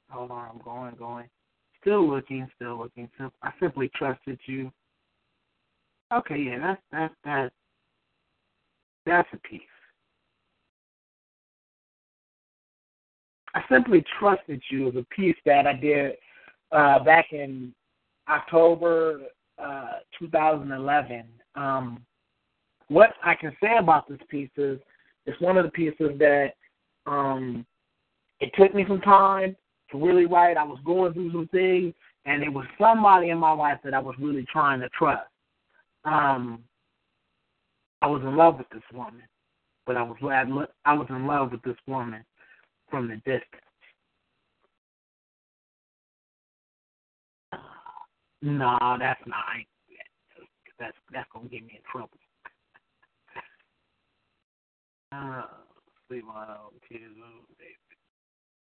[0.10, 1.30] Hold on, I'm going, going.
[1.82, 3.10] Still looking, still looking.
[3.42, 4.72] I simply trusted you.
[6.14, 7.52] Okay, yeah, that's that's that.
[9.06, 9.62] That's a piece.
[13.56, 16.14] I simply trusted you as a piece that I did
[16.72, 17.74] uh, back in
[18.30, 19.22] October
[19.62, 21.26] uh, 2011.
[21.56, 22.04] Um,
[22.94, 24.80] what I can say about this piece is
[25.26, 26.52] it's one of the pieces that
[27.08, 27.66] um,
[28.40, 29.56] it took me some time
[29.92, 30.58] to really write.
[30.58, 31.94] I was going through some things,
[32.26, 35.28] and it was somebody in my life that I was really trying to trust.
[36.06, 36.64] Um,
[38.04, 39.24] I was in love with this woman,
[39.88, 40.18] but I was
[40.86, 42.24] I was in love with this woman
[42.92, 43.44] from the distance.
[48.44, 49.44] No, that's not.
[50.80, 52.18] That's that's gonna get me in trouble.
[56.08, 56.48] Sleep on
[56.90, 57.04] kids,
[57.60, 57.78] baby.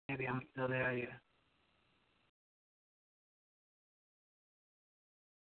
[0.09, 0.97] Maybe I'm still there.
[0.97, 1.07] Yeah.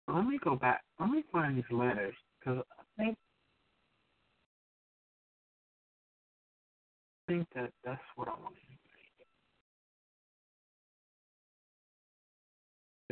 [0.08, 0.82] Let me go back.
[1.00, 3.16] Let me find these letters because I think
[7.28, 8.60] I think that that's what I want to.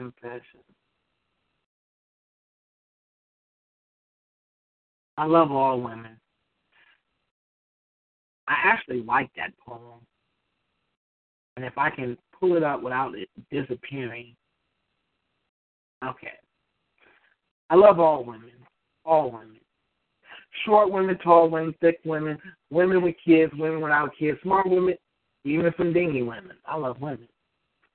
[0.03, 0.61] Confession.
[5.19, 6.22] I love all women.
[8.49, 10.01] I actually like that poem.
[11.57, 14.35] And if I can pull it up without it disappearing,
[16.05, 16.33] okay.
[17.71, 18.51] I love all women,
[19.05, 19.59] all women.
[20.67, 22.39] Short women, tall women, thick women,
[22.71, 24.95] women with kids, women without kids, smart women,
[25.45, 26.57] even some dingy women.
[26.67, 27.29] I love women.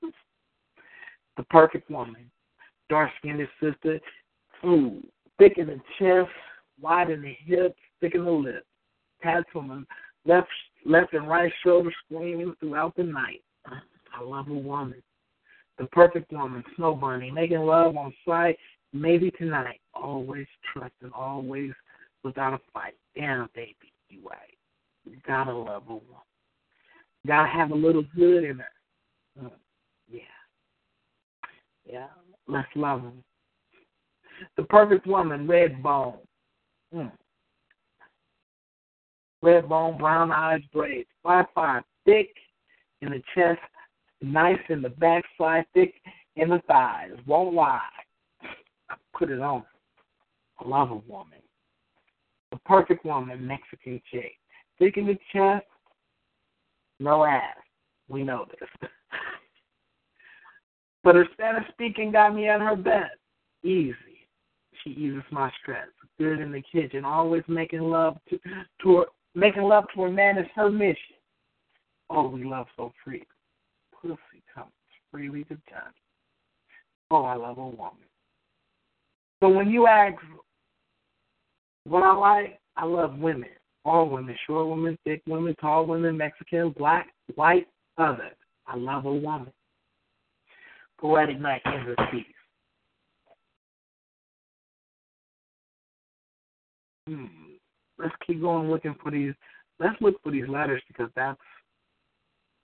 [0.02, 2.32] the perfect woman,
[2.90, 4.00] dark skinned sister,
[4.66, 5.04] ooh,
[5.38, 6.32] thick in the chest,
[6.82, 8.66] wide in the hips, thick in the lips,
[9.22, 9.86] tats the
[10.28, 10.50] left,
[10.86, 13.42] left and right shoulder screaming throughout the night.
[13.66, 15.02] I love a woman.
[15.78, 18.58] The perfect woman, Snow Bunny, making love on sight,
[18.94, 19.80] maybe tonight.
[19.94, 21.72] Always trusting, always
[22.24, 22.96] without a fight.
[23.16, 24.58] Damn, baby, you right.
[25.26, 26.04] Gotta love a woman.
[27.26, 28.66] Gotta have a little good in her.
[29.42, 29.52] Mm.
[30.10, 30.22] Yeah.
[31.86, 32.08] Yeah.
[32.48, 33.24] Let's love them.
[34.56, 36.18] The perfect woman, red bone.
[36.94, 37.12] Mm.
[39.42, 41.10] Red bone, brown eyes, braids.
[41.24, 42.30] Five five, thick
[43.02, 43.60] in the chest,
[44.22, 45.94] nice in the backside, thick
[46.36, 47.12] in the thighs.
[47.26, 47.80] Won't lie.
[48.90, 49.64] I put it on.
[50.60, 51.40] I love a woman.
[52.52, 54.34] The perfect woman, Mexican chick.
[54.80, 55.66] Thick in the chest,
[57.00, 57.58] no ass.
[58.10, 58.90] We know this.
[61.04, 63.18] but her Spanish speaking got me at her best.
[63.64, 63.96] Easy.
[64.84, 65.88] She eases my stress.
[66.18, 68.40] Good in the kitchen, always making love to,
[68.82, 69.06] to her,
[69.38, 71.16] making love to a man is her mission.
[72.10, 73.24] Oh, we love so free.
[74.02, 74.72] Pussy comes
[75.12, 75.94] freely to touch.
[77.12, 78.08] Oh, I love a woman.
[79.42, 80.16] So when you ask
[81.86, 83.50] what I like, I love women.
[83.86, 87.68] All women, short women, thick women, tall women, Mexican, black, white,
[87.98, 88.32] other.
[88.66, 89.54] I love a woman.
[91.00, 92.26] Poetic night in her piece.
[97.08, 97.47] Hmm.
[98.00, 99.34] Let's keep going looking for these.
[99.80, 101.40] Let's look for these letters because that's.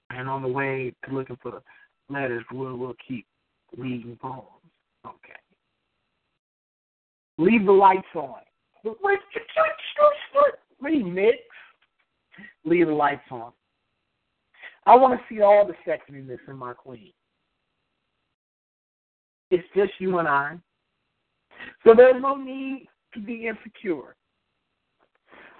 [0.09, 3.25] And on the way to looking for the letters, we'll, we'll keep
[3.77, 4.45] reading poems.
[5.05, 5.33] Okay.
[7.37, 8.41] Leave the lights on.
[10.83, 11.37] Remix.
[12.65, 13.51] Leave the lights on.
[14.85, 17.13] I want to see all the sexiness in my queen.
[19.49, 20.57] It's just you and I.
[21.85, 24.15] So there's no need to be insecure.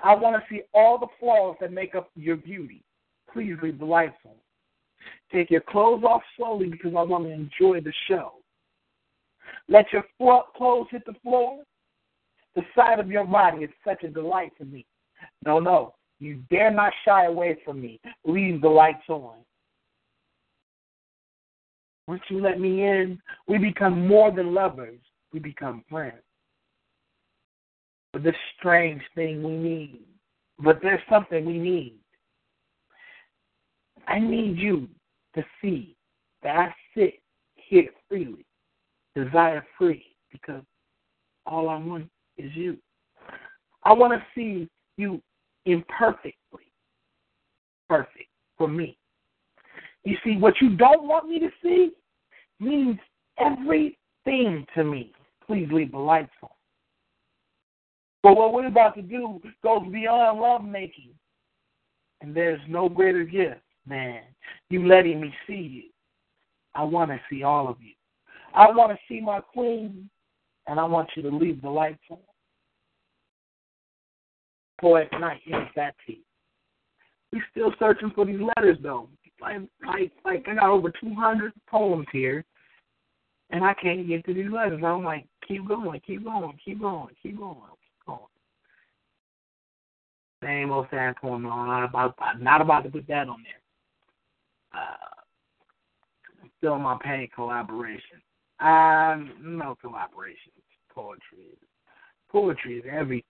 [0.04, 2.84] I want to see all the flaws that make up your beauty.
[3.32, 4.34] Please leave the lights on.
[5.32, 8.34] Take your clothes off slowly because I want to enjoy the show.
[9.70, 11.64] Let your clothes hit the floor.
[12.56, 14.86] The sight of your body is such a delight to me.
[15.46, 18.00] No, no, you dare not shy away from me.
[18.26, 19.38] Leave the lights on.
[22.08, 25.00] Once you let me in, we become more than lovers.
[25.32, 26.23] We become friends.
[28.22, 30.02] This strange thing we need.
[30.60, 31.96] But there's something we need.
[34.08, 34.88] I need you
[35.36, 35.96] to see
[36.44, 37.16] that I sit
[37.56, 38.46] here freely,
[39.16, 40.62] desire free, because
[41.46, 42.78] all I want is you.
[43.84, 45.22] I want to see you
[45.66, 46.34] imperfectly
[47.90, 48.98] perfect for me.
[50.04, 51.92] You see, what you don't want me to see
[52.60, 52.98] means
[53.40, 55.14] everything to me.
[55.46, 56.50] Please leave the lights on.
[58.24, 61.10] But what we're about to do goes beyond lovemaking.
[62.22, 64.22] And there's no greater gift, man.
[64.70, 65.84] You letting me see you.
[66.74, 67.94] I want to see all of you.
[68.56, 70.10] I want to see my queen,
[70.68, 72.18] and I want you to leave the lights on.
[74.80, 76.22] Poet Night, yes, that tea.
[77.32, 79.10] We're still searching for these letters though.
[79.42, 82.46] Like, like, like I got over 200 poems here,
[83.50, 84.82] and I can't get to these letters.
[84.86, 87.58] I'm like, keep going, keep going, keep going, keep going.
[90.44, 91.46] Same old sad poem.
[91.46, 94.82] I'm not about, I'm not about to put that on there.
[94.82, 98.22] Uh, still my pain collaboration.
[98.60, 100.52] Um, no collaboration.
[100.94, 101.58] Poetry.
[102.30, 103.26] Poetry is everything.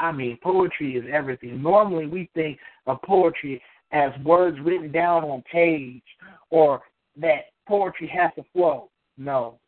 [0.00, 1.62] I mean, poetry is everything.
[1.62, 3.62] Normally, we think of poetry
[3.92, 6.02] as words written down on page,
[6.50, 6.82] or
[7.16, 8.90] that poetry has to flow.
[9.16, 9.58] No,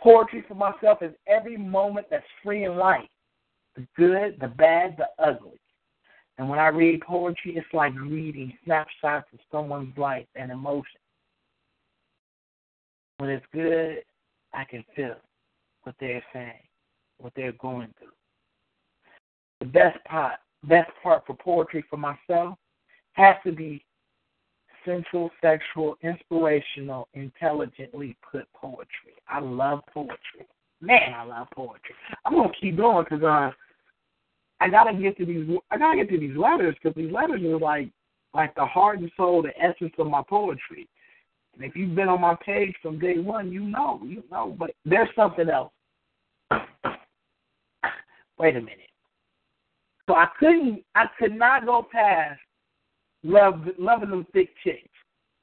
[0.00, 3.08] poetry for myself is every moment that's free and light
[3.76, 5.60] the good, the bad, the ugly.
[6.38, 11.00] And when I read poetry, it's like reading snapshots of someone's life and emotion.
[13.18, 13.98] When it's good,
[14.52, 15.16] I can feel
[15.84, 16.62] what they're saying,
[17.18, 18.08] what they're going through.
[19.60, 22.58] The best part, best part for poetry for myself
[23.12, 23.84] has to be
[24.84, 29.14] sensual, sexual, inspirational, intelligently put poetry.
[29.28, 30.46] I love poetry.
[30.80, 31.94] Man, I love poetry.
[32.24, 33.50] I'm gonna keep going because uh,
[34.60, 35.48] I gotta get to these.
[35.70, 37.88] I gotta get to these letters because these letters are like
[38.34, 40.88] like the heart and soul, the essence of my poetry.
[41.54, 44.56] And if you've been on my page from day one, you know, you know.
[44.58, 45.72] But there's something else.
[48.38, 48.90] Wait a minute.
[50.08, 50.82] So I couldn't.
[50.94, 52.40] I could not go past
[53.22, 54.88] love loving them thick chicks.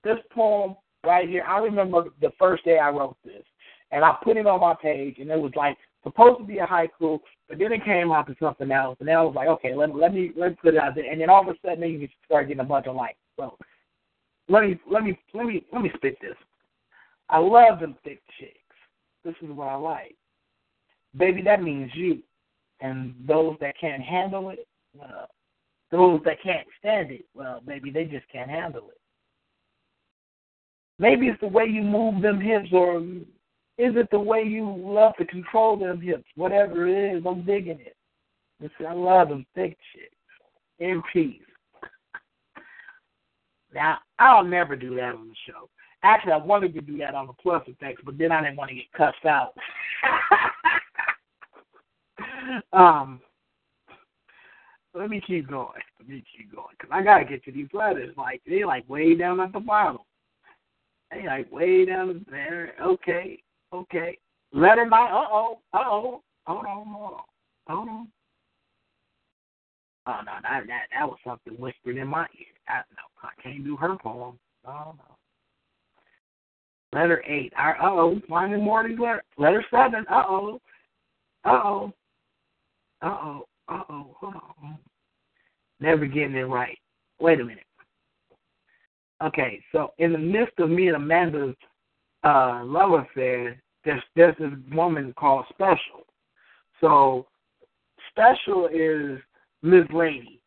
[0.04, 1.44] This poem right here.
[1.48, 3.44] I remember the first day I wrote this,
[3.92, 6.66] and I put it on my page, and it was like supposed to be a
[6.66, 9.74] haiku, but then it came out to something else, and then I was like, okay,
[9.76, 11.90] let, let me let me put it out there, and then all of a sudden
[11.90, 13.18] you start getting a bunch of likes.
[13.38, 13.58] So
[14.50, 16.36] let me let me let me let me spit this.
[17.30, 18.58] I love them thick chicks.
[19.24, 20.16] This is what I like,
[21.18, 21.42] baby.
[21.42, 22.24] That means you,
[22.80, 25.28] and those that can't handle it, well,
[25.92, 28.98] Those that can't stand it, well, maybe they just can't handle it.
[31.00, 33.04] Maybe it's the way you move them hips, or
[33.82, 36.28] is it the way you love to control them hips?
[36.36, 37.96] Whatever it is, I'm digging it.
[38.88, 40.16] I love them thick chicks
[40.78, 41.42] in peace.
[43.74, 45.68] Now, I'll never do that on the show.
[46.04, 48.70] Actually, I wanted to do that on the Plus Effects, but then I didn't want
[48.70, 49.54] to get cussed out.
[52.74, 53.20] um,
[54.94, 55.82] let me keep going.
[56.00, 58.14] Let me keep going because I gotta get to these letters.
[58.16, 60.00] Like they like way down at the bottom.
[61.12, 62.74] They like way down there.
[62.82, 63.42] Okay,
[63.74, 64.18] okay.
[64.54, 65.12] Letter nine.
[65.12, 65.60] Uh oh.
[65.74, 66.22] Uh oh.
[66.46, 66.88] Hold on.
[66.88, 67.22] Hold on.
[67.68, 68.08] Hold on.
[70.08, 72.48] Oh no, that that that was something whispered in my ear.
[72.68, 74.40] I, no, I can't do her poem.
[74.66, 75.18] Oh no.
[76.94, 77.54] Letter eight.
[77.58, 78.98] Uh oh, finding of these.
[79.38, 80.06] Letter seven.
[80.10, 80.62] Uh oh.
[81.46, 81.94] Uh oh.
[83.02, 83.46] Uh oh.
[83.70, 84.16] Uh oh.
[84.20, 84.78] Hold on.
[85.80, 86.78] Never getting it right.
[87.20, 87.64] Wait a minute.
[89.24, 91.56] Okay, so in the midst of me and Amanda's
[92.24, 96.06] uh, love affair, there's there's this woman called Special.
[96.80, 97.28] So
[98.12, 99.20] Special is
[99.62, 100.40] Miss Lady,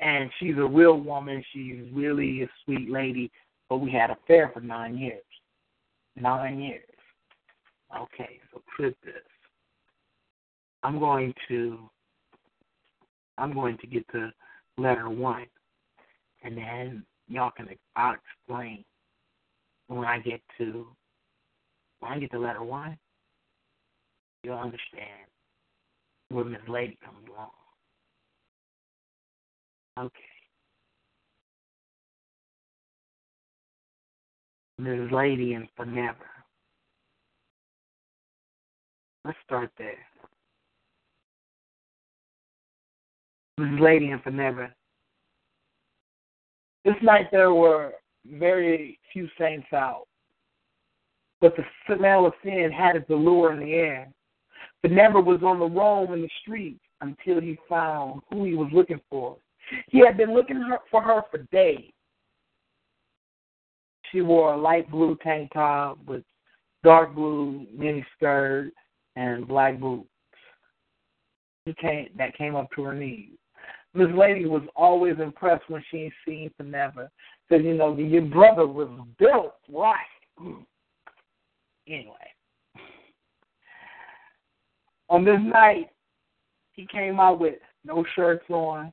[0.00, 1.42] and she's a real woman.
[1.52, 3.30] She's really a sweet lady.
[3.68, 5.22] But we had a affair for nine years.
[6.16, 6.82] Nine years.
[7.94, 9.14] Okay, so clip this.
[10.82, 11.78] I'm going to
[13.36, 14.30] I'm going to get to
[14.76, 15.46] letter one,
[16.42, 18.84] and then y'all can I'll explain
[19.88, 20.86] when I get to
[22.00, 22.96] when I get to letter one.
[24.44, 25.28] You'll understand
[26.30, 27.50] where Miss Lady comes along.
[29.98, 30.22] Okay.
[34.78, 35.10] Ms.
[35.10, 36.18] Lady and For Never.
[39.24, 39.98] Let's start there.
[43.58, 43.80] Ms.
[43.80, 44.72] Lady and For Never.
[46.84, 47.92] This night there were
[48.24, 50.04] very few saints out,
[51.40, 54.08] but the smell of sin had its allure in the air.
[54.82, 58.70] But never was on the roam in the street until he found who he was
[58.72, 59.36] looking for.
[59.88, 61.90] He had been looking for her for days.
[64.10, 66.22] She wore a light blue tank top with
[66.82, 68.70] dark blue mini skirt
[69.16, 70.08] and black boots.
[71.66, 71.74] He
[72.16, 73.32] that came up to her knees.
[73.94, 77.10] Miss Lady was always impressed when she seen Never.
[77.48, 79.96] Because, you know, your brother was built right.
[81.88, 82.14] Anyway.
[85.08, 85.88] On this night,
[86.72, 88.92] he came out with no shirts on,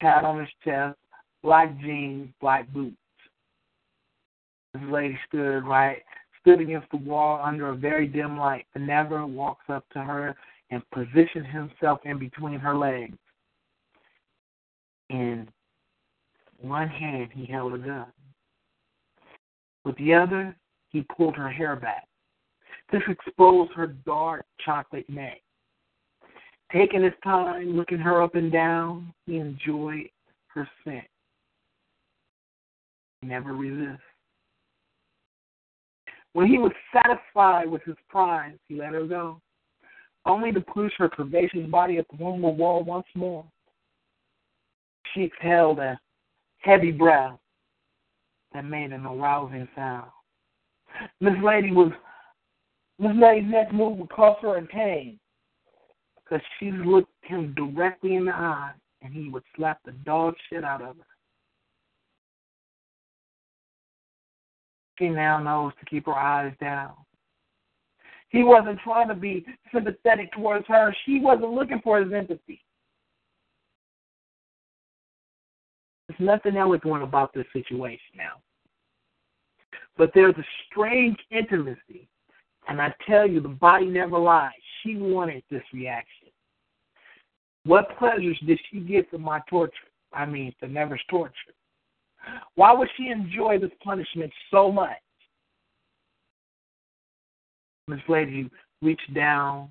[0.00, 0.96] hat on his chest,
[1.42, 2.96] black jeans, black boots.
[4.72, 6.02] This lady stood right,
[6.40, 8.66] stood against the wall under a very dim light.
[8.74, 10.34] Never walks up to her
[10.70, 13.16] and positioned himself in between her legs.
[15.10, 15.48] In
[16.60, 18.06] one hand, he held a gun.
[19.84, 20.56] With the other,
[20.90, 22.06] he pulled her hair back.
[22.90, 25.40] This exposed her dark chocolate neck.
[26.72, 30.08] Taking his time, looking her up and down, he enjoyed
[30.48, 31.06] her scent.
[33.20, 34.02] He never resist.
[36.34, 39.40] When he was satisfied with his prize, he let her go,
[40.26, 43.44] only to push her curvaceous body up the wall once more.
[45.14, 45.98] She exhaled a
[46.58, 47.38] heavy breath
[48.52, 50.10] that made an arousing sound.
[51.20, 51.92] Miss Lady was
[52.98, 55.18] Miss Lady's next move would cause her in pain
[56.16, 58.72] because she looked him directly in the eye
[59.02, 61.06] and he would slap the dog shit out of her.
[64.98, 66.94] She now knows to keep her eyes down.
[68.30, 70.94] He wasn't trying to be sympathetic towards her.
[71.06, 72.62] She wasn't looking for his empathy.
[76.08, 78.42] There's nothing eloquent about this situation now.
[79.98, 82.08] But there's a strange intimacy.
[82.68, 84.52] And I tell you, the body never lies.
[84.82, 86.28] She wanted this reaction.
[87.64, 89.72] What pleasures did she get from my torture?
[90.12, 91.32] I mean, the Never's torture.
[92.54, 94.96] Why would she enjoy this punishment so much?
[97.88, 98.50] Miss Lady
[98.82, 99.70] reached down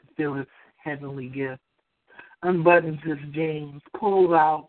[0.00, 0.46] to feel his
[0.76, 1.60] heavenly gift,
[2.44, 4.68] unbuttons his jeans, pulls out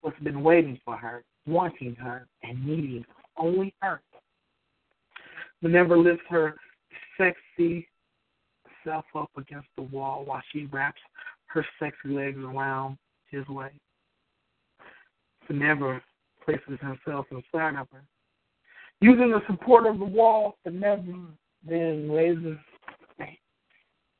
[0.00, 3.04] what's been waiting for her, wanting her, and needing
[3.36, 4.00] only her.
[5.62, 6.56] Never lifts her
[7.16, 7.88] sexy
[8.84, 11.00] self up against the wall while she wraps
[11.46, 12.98] her sexy legs around
[13.30, 13.74] his waist.
[15.48, 16.02] Never
[16.44, 18.02] places himself inside of her.
[19.00, 21.02] Using the support of the wall, Never
[21.66, 22.58] then raises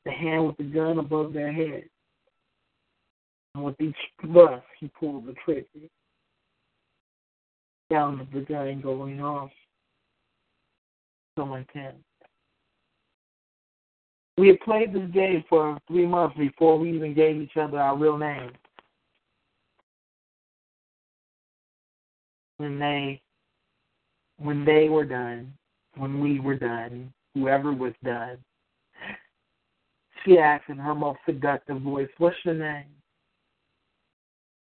[0.04, 1.84] the hand with the gun above their head.
[3.54, 5.66] And with each thrust, he pulls the trigger.
[7.92, 9.50] Sound of the gun going off.
[11.36, 11.94] So can.
[14.36, 17.96] We had played this game for three months before we even gave each other our
[17.96, 18.52] real names.
[22.56, 23.20] When they
[24.38, 25.52] when they were done,
[25.96, 28.38] when we were done, whoever was done,
[30.24, 32.86] she asked in her most seductive voice, What's your name?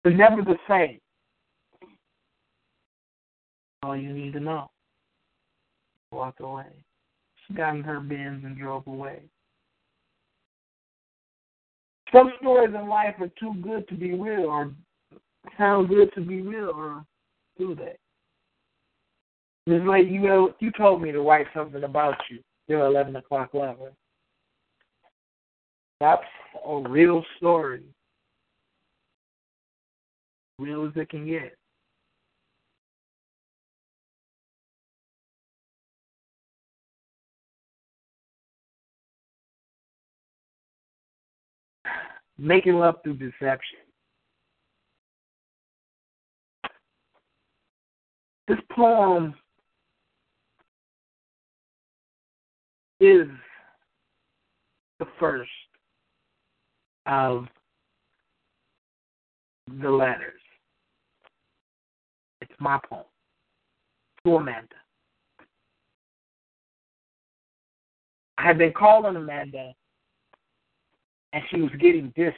[0.02, 1.00] But never the same.
[3.84, 4.70] All you need to know.
[6.10, 6.64] Walked away.
[7.46, 9.20] She got in her bins and drove away.
[12.10, 14.70] Some stories in life are too good to be real or
[15.58, 17.04] sound good to be real or
[17.58, 17.96] do they?
[19.66, 22.38] It's like you know you told me to write something about you.
[22.68, 23.92] You're eleven o'clock lover.
[26.00, 26.22] That's
[26.66, 27.82] a real story.
[30.58, 31.56] Real as it can get.
[42.36, 43.78] Making love through deception.
[48.48, 49.34] This poem
[53.00, 53.28] is
[54.98, 55.50] the first
[57.06, 57.46] of
[59.80, 60.40] the letters.
[62.40, 63.04] It's my poem
[64.24, 64.68] to Amanda.
[68.36, 69.72] I have been calling Amanda,
[71.34, 72.36] and she was getting distant.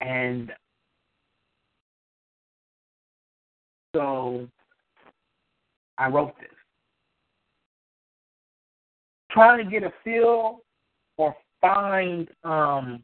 [0.00, 0.52] And
[3.94, 4.46] so
[5.98, 6.48] I wrote this.
[9.32, 10.60] Trying to get a feel
[11.16, 13.02] or find um,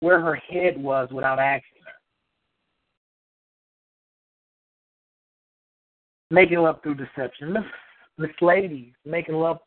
[0.00, 1.92] where her head was without asking her.
[6.30, 7.52] Making love through deception.
[7.52, 7.62] Miss
[8.18, 9.58] Miss lady making love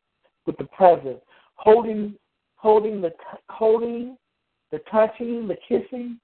[0.45, 1.20] with the present,
[1.56, 2.16] holding
[2.56, 3.12] holding the
[3.50, 4.18] holding,
[4.72, 6.20] the touching, the kissing.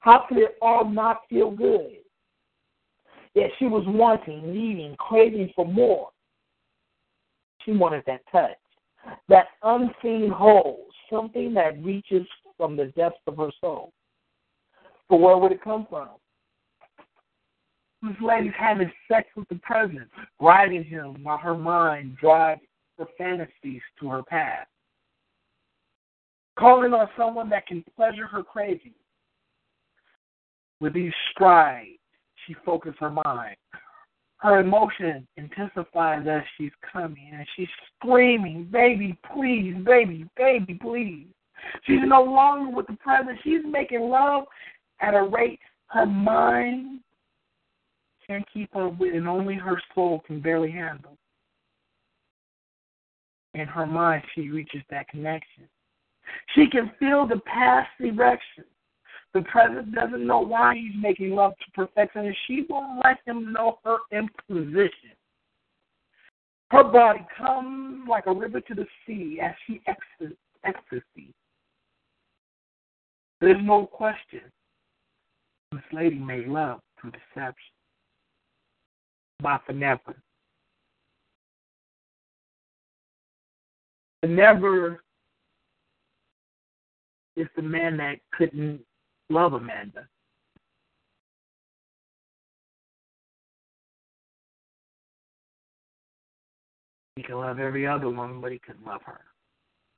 [0.00, 1.98] How could it all not feel good?
[3.34, 6.10] Yet she was wanting, needing, craving for more.
[7.64, 8.58] She wanted that touch,
[9.28, 13.92] that unseen hole, something that reaches from the depths of her soul.
[15.08, 16.08] But where would it come from?
[18.02, 20.08] This lady's having sex with the president,
[20.40, 22.60] riding him while her mind drives
[22.98, 24.68] her fantasies to her past.
[26.58, 28.94] Calling on someone that can pleasure her craving.
[30.80, 31.98] With these strides,
[32.46, 33.56] she focuses her mind.
[34.38, 37.68] Her emotion intensifies as she's coming, and she's
[38.00, 41.28] screaming, Baby, please, baby, baby, please.
[41.84, 43.38] She's no longer with the present.
[43.44, 44.44] She's making love
[45.00, 47.00] at a rate her mind
[48.32, 51.16] can't keep up with, and only her soul can barely handle.
[53.54, 55.64] In her mind, she reaches that connection.
[56.54, 58.64] She can feel the past erection
[59.34, 63.52] the president doesn't know why he's making love to perfection, and she won't let him
[63.52, 65.16] know her imposition.
[66.70, 71.32] Her body comes like a river to the sea as she exits ecstasy.
[73.40, 74.42] There's no question.
[75.72, 77.54] This lady made love through deception.
[79.42, 80.14] By for never.
[87.34, 88.80] Is the man that couldn't
[89.28, 90.06] love Amanda.
[97.16, 99.20] He can love every other woman, but he couldn't love her.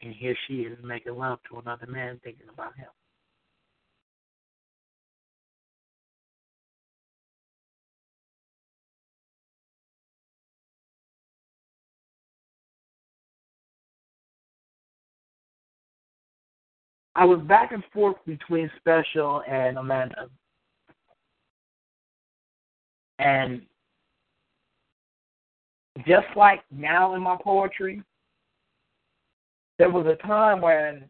[0.00, 2.88] And here she is making love to another man thinking about him.
[17.16, 20.28] I was back and forth between Special and Amanda.
[23.20, 23.62] And
[26.06, 28.02] just like now in my poetry,
[29.78, 31.08] there was a time when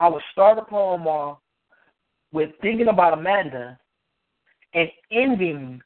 [0.00, 1.38] I would start a poem off
[2.32, 3.78] with thinking about Amanda
[4.72, 5.80] and ending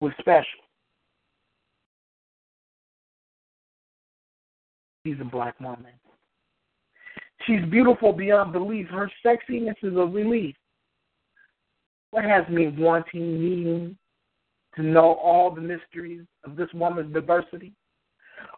[0.00, 0.44] with Special.
[5.04, 5.86] She's a black woman.
[7.46, 8.88] She's beautiful beyond belief.
[8.88, 10.54] Her sexiness is a relief.
[12.10, 13.96] What has me wanting, needing
[14.76, 17.72] to know all the mysteries of this woman's diversity?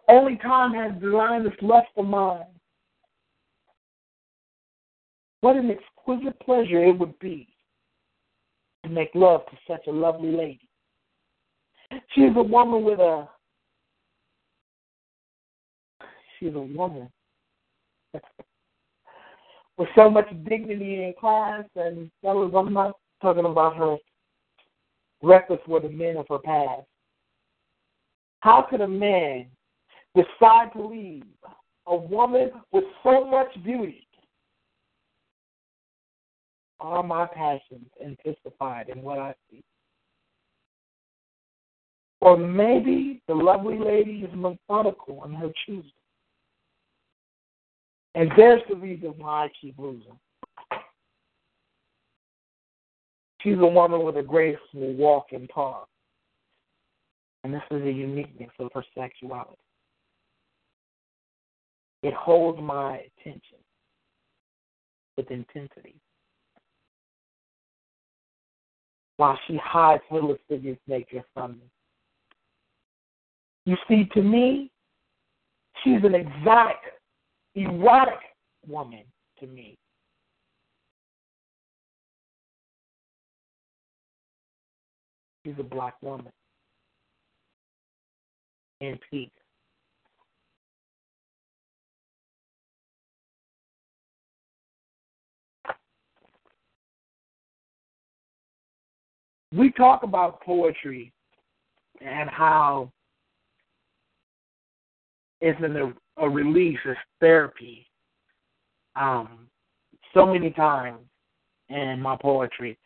[0.08, 2.44] Only time has designed this lust of mine.
[5.40, 7.48] What an exquisite pleasure it would be
[8.84, 10.68] to make love to such a lovely lady.
[12.14, 13.28] She is a woman with a
[16.38, 17.10] she's a woman
[19.76, 23.96] with so much dignity and class and fellas, I'm not talking about her
[25.22, 26.86] reckless for the men of her past.
[28.40, 29.46] How could a man
[30.14, 31.24] decide to leave
[31.86, 34.06] a woman with so much beauty?
[36.78, 39.64] All my passions intensified in what I see.
[42.20, 45.90] Or maybe the lovely lady is methodical in her choosing.
[48.14, 50.18] And there's the reason why I keep losing.
[53.40, 55.88] She's a woman with a graceful walk and talk.
[57.42, 59.58] And this is a uniqueness of her sexuality.
[62.02, 63.58] It holds my attention
[65.16, 65.96] with intensity.
[69.16, 71.70] While she hides her lascivious nature from me.
[73.66, 74.70] You see, to me,
[75.82, 76.76] she's an exotic
[77.54, 78.20] erotic
[78.66, 79.04] woman
[79.40, 79.76] to me.
[85.44, 86.32] She's a black woman
[88.80, 89.30] in peace.
[99.52, 101.12] We talk about poetry
[102.00, 102.90] and how
[105.40, 105.76] it's an
[106.16, 107.86] a release, a therapy.
[108.96, 109.48] Um,
[110.12, 111.00] so many times
[111.68, 112.78] in my poetry,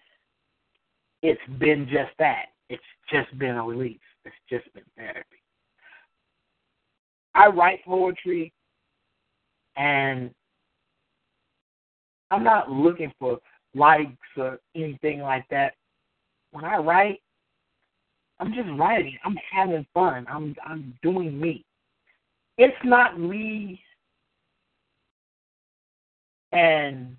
[1.23, 2.47] it's been just that.
[2.71, 3.99] It's just been a release.
[4.25, 5.43] It's just been therapy.
[7.35, 8.53] I write poetry,
[9.77, 10.31] and
[12.31, 13.39] I'm not looking for
[13.75, 15.75] likes or anything like that.
[16.53, 17.21] When I write,
[18.41, 19.17] I'm just writing.
[19.25, 20.27] I'm having fun.
[20.29, 21.65] I'm I'm doing me
[22.59, 23.81] it's not me
[26.53, 27.17] and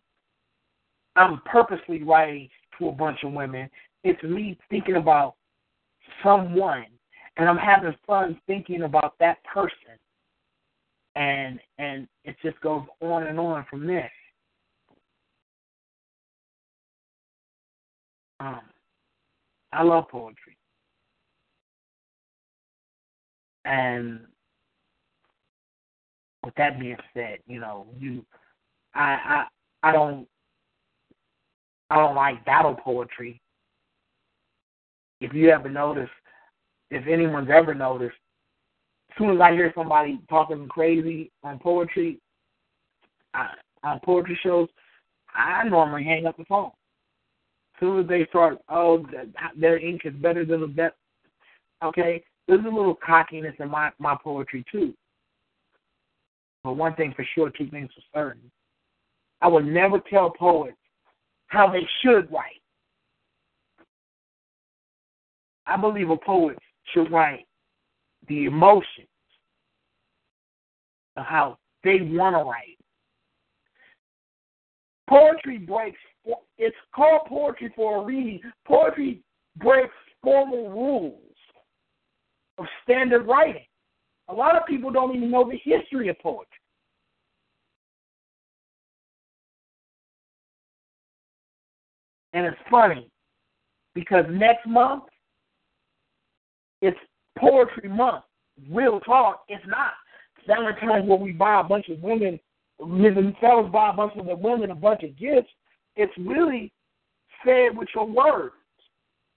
[1.15, 3.69] I'm purposely writing to a bunch of women.
[4.03, 5.35] It's me thinking about
[6.23, 6.85] someone
[7.37, 9.97] and I'm having fun thinking about that person.
[11.15, 14.11] And and it just goes on and on from there.
[18.39, 18.61] Um,
[19.73, 20.57] I love poetry.
[23.65, 24.21] And
[26.49, 28.25] with that being said, you know, you
[28.95, 29.45] I
[29.83, 30.27] I I don't
[31.91, 33.39] I don't like battle poetry.
[35.21, 36.09] If you ever notice,
[36.89, 38.15] if anyone's ever noticed,
[39.11, 42.19] as soon as I hear somebody talking crazy on poetry,
[43.35, 43.49] I,
[43.83, 44.69] on poetry shows,
[45.35, 46.71] I normally hang up the phone.
[47.75, 49.05] As soon as they start, oh,
[49.55, 50.95] their ink is better than the best.
[51.83, 54.95] Okay, there's a little cockiness in my my poetry too.
[56.63, 58.51] But one thing for sure, two things for certain.
[59.41, 60.77] I will never tell poets
[61.47, 62.61] how they should write.
[65.65, 66.57] I believe a poet
[66.93, 67.45] should write
[68.27, 69.07] the emotions
[71.15, 72.77] of how they want to write.
[75.09, 75.97] Poetry breaks,
[76.57, 78.51] it's called poetry for a reason.
[78.67, 79.21] Poetry
[79.57, 79.93] breaks
[80.23, 81.15] formal rules
[82.57, 83.65] of standard writing.
[84.29, 86.45] A lot of people don't even know the history of poetry.
[92.33, 93.09] And it's funny
[93.95, 95.03] because next month
[96.81, 96.97] it's
[97.37, 98.23] poetry month.
[98.69, 99.93] Real talk, it's not.
[100.45, 102.39] Valentine's where we buy a bunch of women,
[102.79, 105.49] the fellas buy a bunch of the women a bunch of gifts.
[105.95, 106.71] It's really
[107.43, 108.53] said with your words.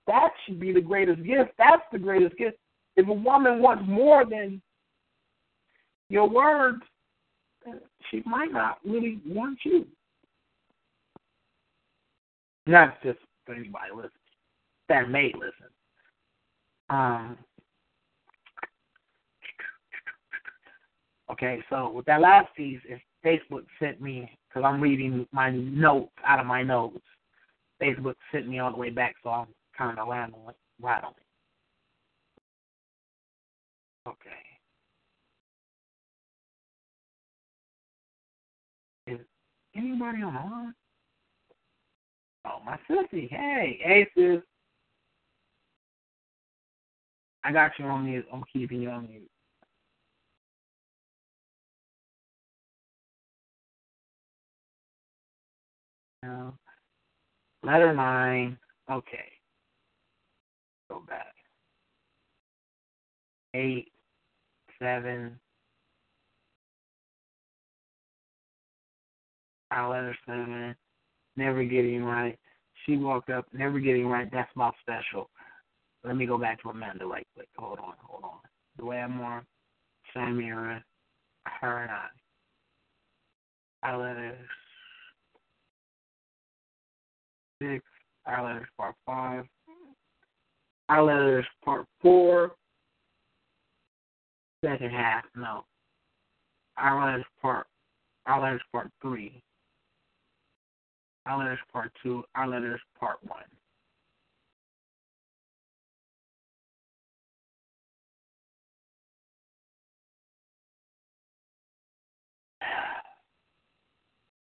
[0.07, 1.53] That should be the greatest gift.
[1.59, 2.57] That's the greatest gift.
[2.97, 4.61] If a woman wants more than
[6.13, 6.83] your words,
[8.11, 9.87] she might not really want you.
[12.67, 14.11] Not just for anybody listening
[14.93, 15.73] that may listen.
[16.91, 17.39] Um,
[21.31, 22.81] okay, so with that last piece,
[23.25, 26.99] Facebook sent me, because I'm reading my notes out of my notes,
[27.81, 29.47] Facebook sent me all the way back, so I'm
[29.77, 31.32] kind of land on right on it.
[39.75, 40.75] Anybody online?
[42.45, 43.31] Oh, my sissy.
[43.31, 44.43] Hey, hey, sis.
[47.45, 48.27] I got you on mute.
[48.33, 49.31] I'm keeping you on mute.
[56.23, 56.55] No.
[57.63, 58.59] Letter nine.
[58.91, 59.33] Okay.
[60.91, 61.35] Go back.
[63.55, 63.89] Eight,
[64.79, 65.39] seven,
[69.73, 70.77] I letter seven.
[71.37, 72.39] Never getting right.
[72.85, 74.29] She walked up, never getting right.
[74.31, 75.31] That's my special.
[76.05, 77.49] Let me go back to Amanda right quick.
[77.57, 78.39] Hold on, hold on.
[78.77, 79.47] The way I'm on
[80.15, 80.83] Samira,
[81.61, 82.07] her and I.
[83.85, 84.37] I letters
[87.61, 87.85] six,
[88.27, 89.45] our letters part five,
[90.89, 92.53] our letters part four.
[94.65, 95.65] Second half, no.
[96.77, 97.67] Our letters part
[98.27, 99.43] our letters part three.
[101.27, 103.43] Letters part two, our letters part one.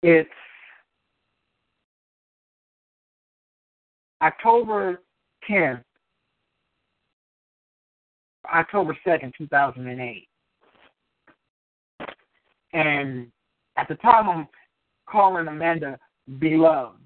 [0.02, 0.28] It's
[4.20, 5.00] October
[5.48, 5.84] 10th,
[8.52, 10.28] October 2nd, 2008.
[12.72, 13.30] And
[13.76, 14.48] at the time, I'm
[15.08, 15.98] calling Amanda
[16.38, 16.98] beloved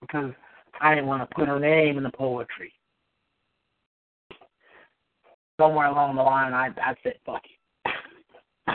[0.00, 0.32] because
[0.80, 2.72] I didn't want to put her name in the poetry.
[5.60, 7.54] Somewhere along the line, I, I said, fuck you.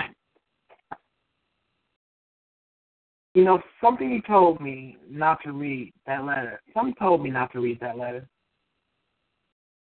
[3.36, 6.62] You know, something he told me not to read that letter.
[6.72, 8.28] Something told me not to read that letter.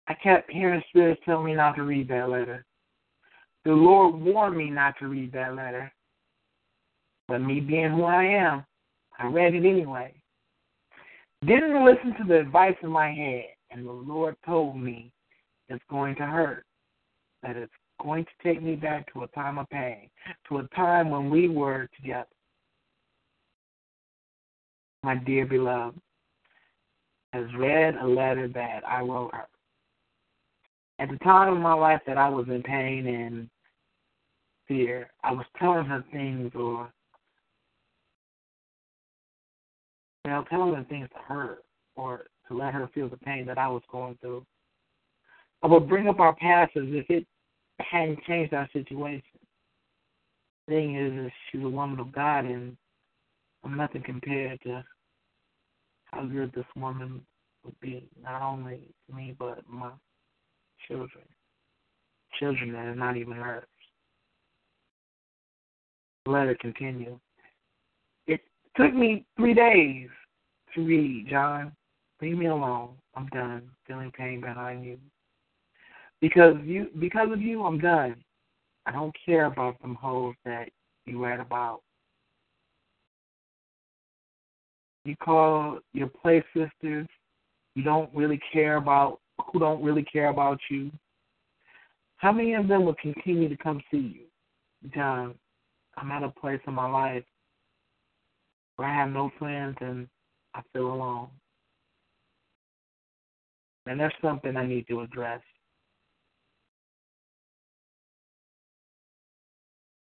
[0.06, 2.64] I kept hearing spirits tell me not to read that letter.
[3.64, 5.92] The Lord warned me not to read that letter.
[7.26, 8.64] But me being who I am,
[9.18, 10.14] I read it anyway.
[11.46, 15.12] Didn't listen to the advice in my head, and the Lord told me
[15.68, 16.64] it's going to hurt.
[17.42, 20.08] That it's going to take me back to a time of pain,
[20.48, 22.26] to a time when we were together
[25.02, 25.98] my dear beloved,
[27.32, 29.48] has read a letter that I wrote her.
[30.98, 33.48] At the time of my life that I was in pain and
[34.68, 36.92] fear, I was telling her things or
[40.24, 41.58] you know, her things to her
[41.96, 44.44] or to let her feel the pain that I was going through.
[45.62, 47.26] I would bring up our past as if it
[47.80, 49.22] hadn't changed our situation.
[50.66, 52.76] The thing is, is she's a woman of God and
[53.64, 54.84] I'm nothing compared to
[56.06, 57.22] how good this woman
[57.64, 59.90] would be, not only to me, but my
[60.88, 61.24] children.
[62.38, 63.64] Children that are not even hers.
[66.26, 67.18] Let it continue.
[68.76, 70.08] Took me three days
[70.74, 71.72] to read, John.
[72.20, 72.90] Leave me alone.
[73.14, 73.68] I'm done.
[73.86, 74.98] Feeling pain behind you.
[76.20, 78.16] Because you because of you I'm done.
[78.86, 80.68] I don't care about them hoes that
[81.04, 81.82] you read about.
[85.04, 87.08] you call your play sisters,
[87.74, 89.20] you don't really care about
[89.52, 90.90] who don't really care about you.
[92.16, 94.90] How many of them will continue to come see you?
[94.94, 95.34] John,
[95.96, 97.24] I'm at a place in my life
[98.76, 100.08] where I have no friends and
[100.54, 101.28] I feel alone.
[103.86, 105.40] And there's something I need to address.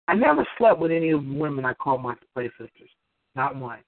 [0.08, 2.90] I never slept with any of the women I call my play sisters.
[3.36, 3.80] Not one.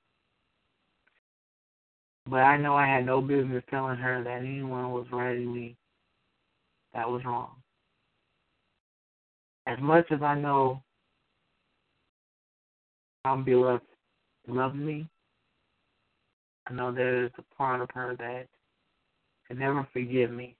[2.29, 5.75] But I know I had no business telling her that anyone was writing me
[6.93, 7.49] that was wrong.
[9.67, 10.81] As much as I know
[13.25, 13.83] I'm beloved
[14.47, 15.07] loves me,
[16.67, 18.47] I know there is a part of her that
[19.47, 20.55] can never forgive me.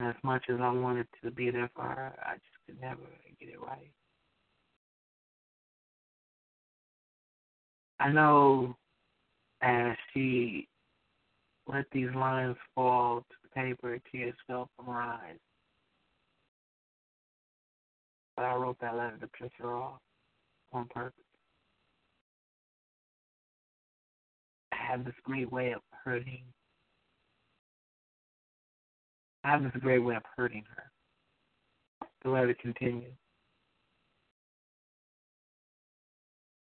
[0.00, 3.00] as much as I wanted to be there for her, I just could never
[3.40, 3.90] get it right.
[7.98, 8.76] I know
[9.60, 10.68] as she
[11.66, 15.38] let these lines fall to the paper, tears fell from her eyes.
[18.36, 20.00] But I wrote that letter to piss her off
[20.72, 21.27] on purpose.
[24.88, 26.42] Have this great way of hurting.
[29.44, 30.84] I have this great way of hurting her.
[32.22, 33.12] The letter continues.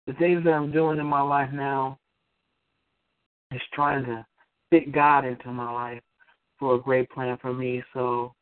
[0.07, 1.97] The things that I'm doing in my life now
[3.51, 4.26] is trying to
[4.70, 6.01] fit God into my life
[6.59, 7.84] for a great plan for me.
[7.93, 8.34] So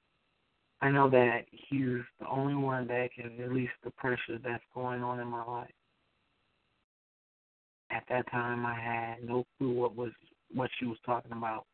[0.81, 5.19] I know that He's the only one that can release the pressure that's going on
[5.19, 5.69] in my life.
[7.91, 10.11] At that time, I had no clue what was
[10.53, 11.65] what she was talking about.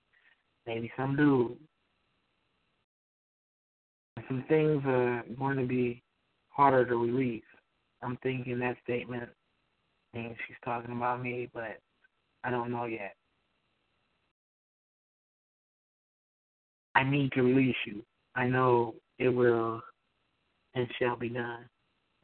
[0.66, 1.58] Maybe some dude.
[4.28, 6.02] Some things are going to be
[6.50, 7.44] harder to release.
[8.02, 9.30] I'm thinking that statement
[10.16, 11.80] think she's talking about me, but
[12.44, 13.16] I don't know yet.
[16.96, 18.04] I need to release you.
[18.36, 19.82] I know it will
[20.74, 21.68] and shall be done.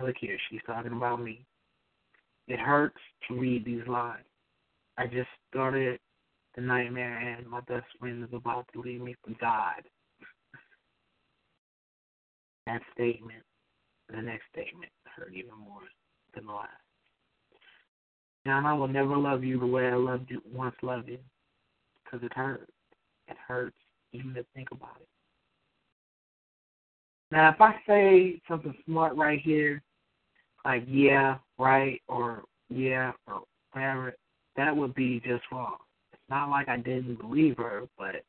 [0.02, 1.46] Look here, she's talking about me.
[2.52, 3.00] It hurts
[3.30, 4.26] to read these lines.
[4.98, 6.02] I just started
[6.54, 9.84] the nightmare and my best friend is about to leave me for God.
[12.68, 13.42] That statement,
[14.14, 15.84] the next statement, hurt even more
[16.36, 16.68] than the last.
[18.46, 21.20] John, I will never love you the way I loved you once loved you,
[22.04, 22.70] because it hurts.
[23.30, 23.78] It hurts
[24.12, 25.08] even to think about it.
[27.32, 29.82] Now, if I say something smart right here,
[30.66, 33.42] like yeah, right, or yeah, or
[33.74, 34.16] whatever,
[34.56, 35.78] that would be just wrong.
[36.14, 38.24] It's not like I didn't believe her, but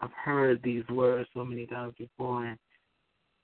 [0.00, 2.58] I've heard these words so many times before, and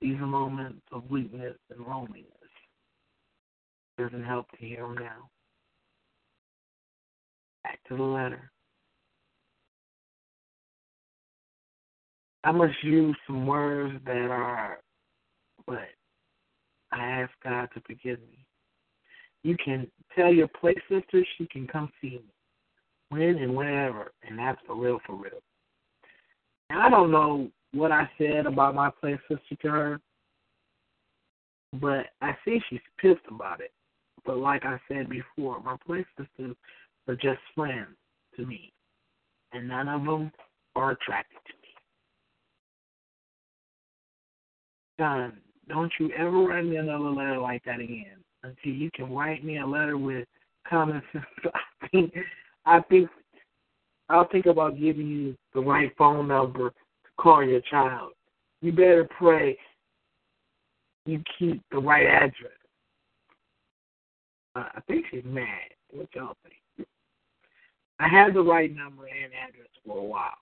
[0.01, 2.27] these are moments of weakness and loneliness.
[3.99, 5.29] Doesn't help to hear them now.
[7.63, 8.51] Back to the letter.
[12.45, 14.81] I must use some words that are,
[15.67, 15.89] but
[16.95, 18.39] I ask God to forgive me.
[19.43, 22.25] You can tell your play sister she can come see me
[23.11, 25.43] when and whenever, and that's for real, for real.
[26.71, 30.01] Now, I don't know what I said about my play sister to her,
[31.81, 33.73] but I see she's pissed about it.
[34.25, 36.57] But like I said before, my play sisters
[37.09, 37.97] are just friends
[38.37, 38.73] to me,
[39.53, 40.33] and none of them
[40.77, 41.69] are attracted to me.
[44.99, 45.33] John,
[45.69, 49.59] don't you ever write me another letter like that again until you can write me
[49.59, 50.27] a letter with
[50.69, 51.25] common sense.
[51.83, 52.15] I think,
[52.67, 53.09] I think,
[54.09, 56.75] I'll think about giving you the right phone number to
[57.19, 58.13] call your child.
[58.61, 59.59] You better pray
[61.07, 62.53] you keep the right address.
[64.57, 65.47] Uh, I think she's mad.
[65.91, 66.89] What y'all think?
[68.01, 70.35] I had the right number and address for a while.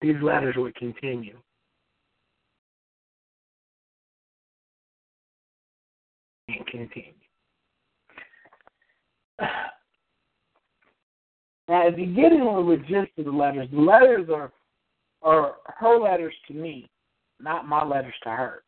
[0.00, 1.38] These letters would continue.
[6.48, 7.12] And continue.
[11.68, 14.52] Now, if you get into the gist of the letters, the letters are
[15.22, 16.88] are her letters to me,
[17.40, 18.62] not my letters to her.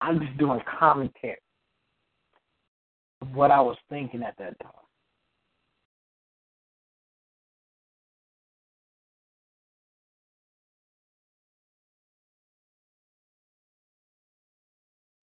[0.00, 1.38] I'm just doing commentary
[3.22, 4.83] of what I was thinking at that time.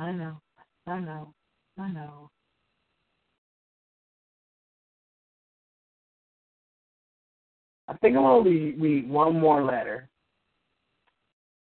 [0.01, 0.41] I know,
[0.87, 1.31] I know,
[1.77, 2.31] I know.
[7.87, 10.09] I think I'm gonna read, one more letter,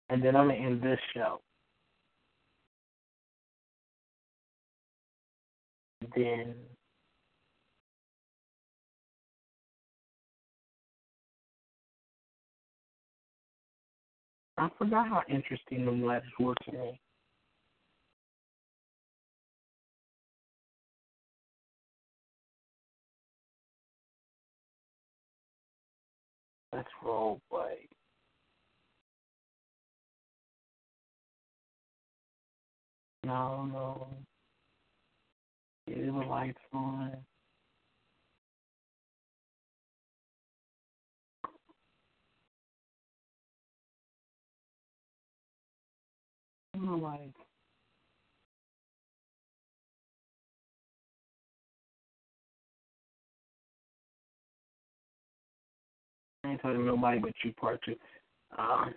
[0.08, 1.40] and then I'm gonna end this show.
[6.16, 6.56] Then
[14.58, 17.00] I forgot how interesting them letters were to me.
[26.76, 27.88] Let's role play.
[33.24, 34.08] No, no.
[35.88, 37.16] Get the lights on.
[46.74, 47.45] The lights.
[56.50, 57.96] Ain't talking to nobody but you, part two.
[58.58, 58.94] Um,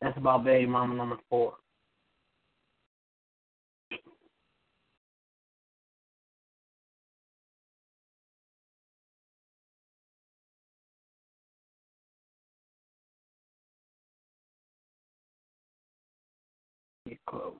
[0.00, 1.54] that's about baby mama number four.
[17.08, 17.54] Get close.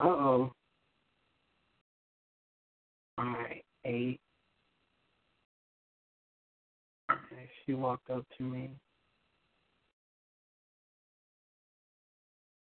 [0.00, 0.52] Uh oh.
[3.18, 4.20] All right, eight.
[7.74, 8.70] Walked up to me.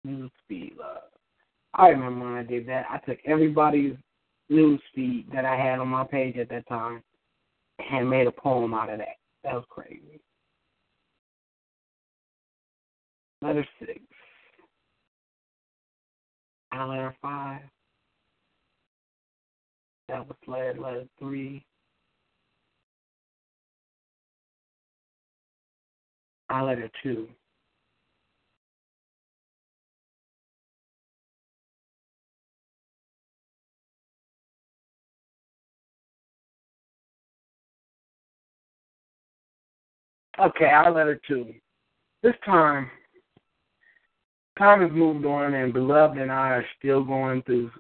[0.05, 1.03] News feed love.
[1.75, 2.87] I remember when I did that.
[2.91, 3.97] I took everybody's
[4.49, 7.03] news feed that I had on my page at that time
[7.91, 9.17] and made a poem out of that.
[9.45, 10.21] That was crazy.
[13.43, 14.01] Letter six.
[16.73, 17.63] Letter five.
[20.09, 21.65] That was letter letter three.
[26.51, 27.29] I letter two.
[40.41, 41.55] Okay, I letter two.
[42.23, 42.91] This time,
[44.59, 47.71] time has moved on, and beloved and I are still going through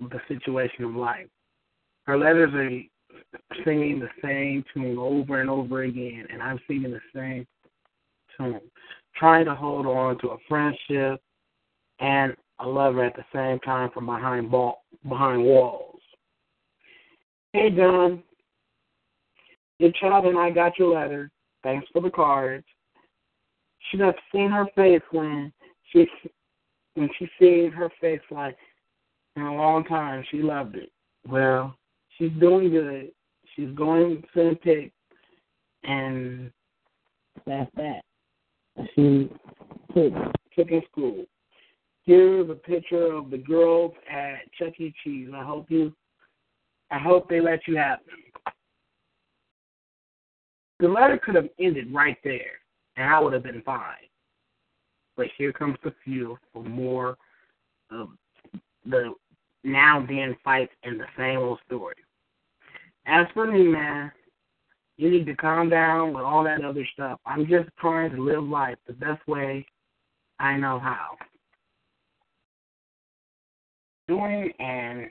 [0.00, 1.26] the situation of life.
[2.04, 7.00] Her letters are singing the same tune over and over again, and I'm singing the
[7.14, 7.46] same
[8.38, 8.60] tune,
[9.16, 11.20] trying to hold on to a friendship
[12.00, 16.00] and a lover at the same time from behind ball, behind walls.
[17.52, 18.22] Hey, John.
[19.78, 21.30] Your child and I got your letter.
[21.62, 22.64] Thanks for the cards.
[23.90, 25.52] Should have seen her face when
[25.92, 26.06] she
[26.94, 28.56] when she seen her face like
[29.36, 30.24] in a long time.
[30.30, 30.90] She loved it.
[31.26, 31.76] Well,
[32.16, 33.10] she's doing good.
[33.54, 34.92] She's going to pick,
[35.84, 36.50] and
[37.46, 38.02] that's that.
[38.94, 39.30] She
[39.94, 40.12] took
[40.54, 41.24] took in school.
[42.04, 44.94] Here's a picture of the girls at Chuck E.
[45.04, 45.28] Cheese.
[45.34, 45.92] I hope you,
[46.90, 48.54] I hope they let you have them.
[50.80, 52.60] The letter could have ended right there,
[52.96, 53.96] and I would have been fine.
[55.16, 57.18] But here comes the fuel for more
[57.90, 58.08] of
[58.86, 59.12] the
[59.64, 61.96] now then fights in the same old story.
[63.06, 64.12] As for me, man,
[64.98, 67.20] you need to calm down with all that other stuff.
[67.24, 69.64] I'm just trying to live life the best way
[70.40, 71.16] I know how.
[74.08, 75.10] Doing an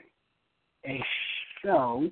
[0.86, 1.02] a
[1.62, 2.10] show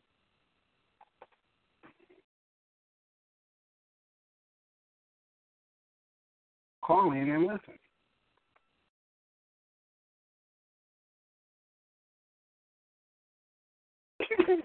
[6.83, 7.79] call in and listen.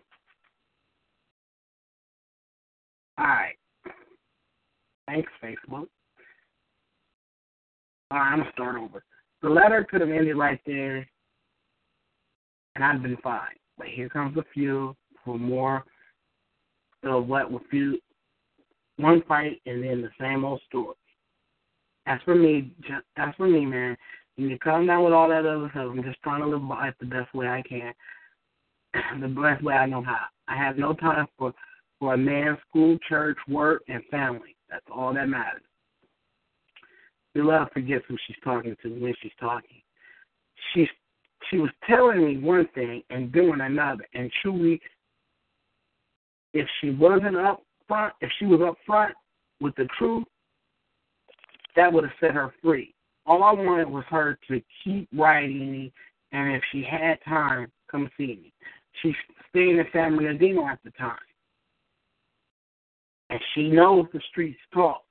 [3.22, 3.55] All right.
[5.05, 5.86] Thanks, Facebook.
[8.09, 9.03] All right, I'm going to start over.
[9.43, 11.07] The letter could have ended right there,
[12.76, 13.55] and I'd been fine.
[13.78, 15.84] But here comes a few for more
[17.03, 17.93] of what will feel
[18.97, 20.95] one fight and then the same old story.
[22.07, 23.95] As for me, just, as for me, man,
[24.36, 25.89] you to calm down with all that other stuff.
[25.91, 27.93] I'm just trying to live life the best way I can,
[29.22, 30.26] the best way I know how.
[30.47, 31.53] I have no time for
[32.01, 34.55] for a man's school, church, work, and family.
[34.71, 35.61] That's all that matters.
[37.35, 39.81] Beloved forgets who she's talking to when she's talking.
[40.73, 40.87] She's
[41.49, 44.05] she was telling me one thing and doing another.
[44.13, 44.81] And truly,
[46.53, 49.13] if she wasn't up front, if she was up front
[49.59, 50.25] with the truth,
[51.75, 52.95] that would have set her free.
[53.27, 55.93] All I wanted was her to keep writing me,
[56.31, 58.53] and if she had time, come see me.
[59.01, 59.13] She
[59.49, 61.17] stayed in San Bernardino at the time
[63.32, 65.01] and she knows the streets talk.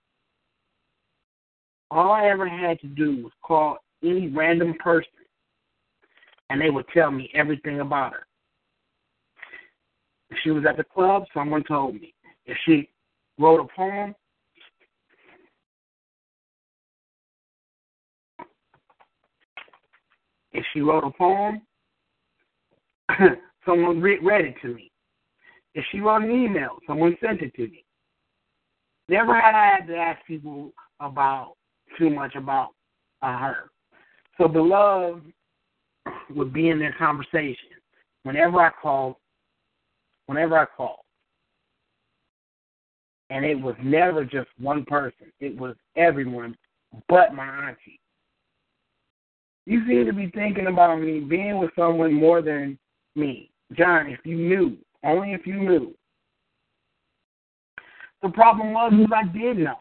[1.90, 5.10] All I ever had to do was call any random person,
[6.50, 8.26] and they would tell me everything about her.
[10.28, 12.14] If she was at the club, someone told me.
[12.46, 12.90] If she
[13.38, 14.14] wrote a poem,
[20.52, 21.62] if she wrote a poem,
[23.66, 24.92] someone read it to me.
[25.74, 27.84] If she wrote an email, someone sent it to me.
[29.10, 30.70] Never had I had to ask people
[31.00, 31.54] about
[31.98, 32.68] too much about
[33.22, 33.70] uh, her.
[34.38, 35.32] So beloved
[36.30, 37.56] would be in their conversation
[38.22, 39.16] whenever I called.
[40.26, 41.00] Whenever I called,
[43.30, 45.32] and it was never just one person.
[45.40, 46.56] It was everyone
[47.08, 47.98] but my auntie.
[49.66, 52.78] You seem to be thinking about me being with someone more than
[53.16, 53.50] me.
[53.76, 55.96] John, if you knew, only if you knew,
[58.22, 59.76] the problem was is I did know.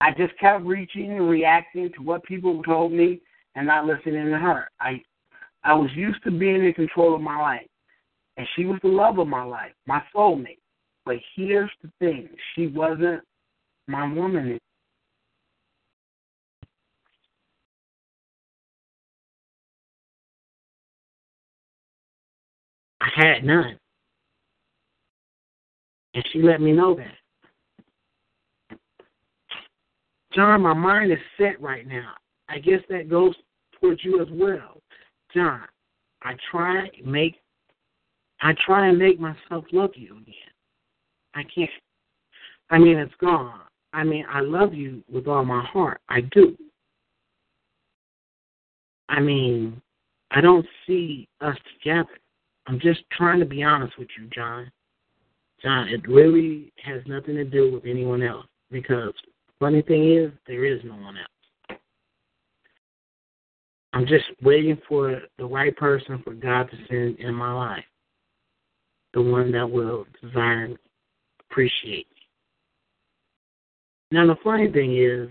[0.00, 3.20] I just kept reaching and reacting to what people told me
[3.54, 4.70] and not listening to her.
[4.80, 5.02] I
[5.62, 7.66] I was used to being in control of my life.
[8.36, 10.58] And she was the love of my life, my soulmate.
[11.04, 13.22] But here's the thing, she wasn't
[13.86, 14.58] my woman.
[23.02, 23.79] I had none.
[26.20, 28.76] And she let me know that.
[30.34, 32.12] John, my mind is set right now.
[32.46, 33.34] I guess that goes
[33.80, 34.82] towards you as well.
[35.32, 35.62] John,
[36.22, 37.36] I try make
[38.42, 40.34] I try and make myself love you again.
[41.34, 41.70] I can't
[42.68, 43.62] I mean it's gone.
[43.94, 46.02] I mean I love you with all my heart.
[46.10, 46.54] I do.
[49.08, 49.80] I mean,
[50.32, 52.18] I don't see us together.
[52.66, 54.70] I'm just trying to be honest with you, John.
[55.62, 58.46] John, it really has nothing to do with anyone else.
[58.70, 59.12] because
[59.58, 61.78] funny thing is, there is no one else.
[63.92, 67.84] I'm just waiting for the right person for God to send in my life.
[69.12, 70.78] The one that will desire and
[71.40, 72.22] appreciate me.
[74.12, 75.28] Now, the funny thing is,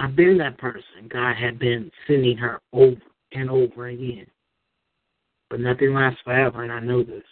[0.00, 1.08] I've been that person.
[1.08, 3.00] God had been sending her over
[3.32, 4.26] and over again.
[5.50, 7.22] But nothing lasts forever, and I know this.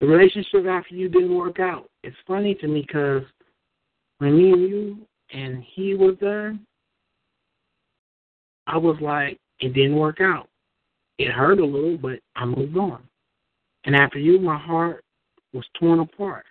[0.00, 1.88] The relationship after you didn't work out.
[2.04, 3.22] It's funny to me because
[4.18, 4.98] when me and you
[5.32, 6.56] and he was there,
[8.66, 10.48] I was like, it didn't work out.
[11.18, 13.02] It hurt a little, but I moved on.
[13.84, 15.02] And after you, my heart
[15.52, 16.44] was torn apart.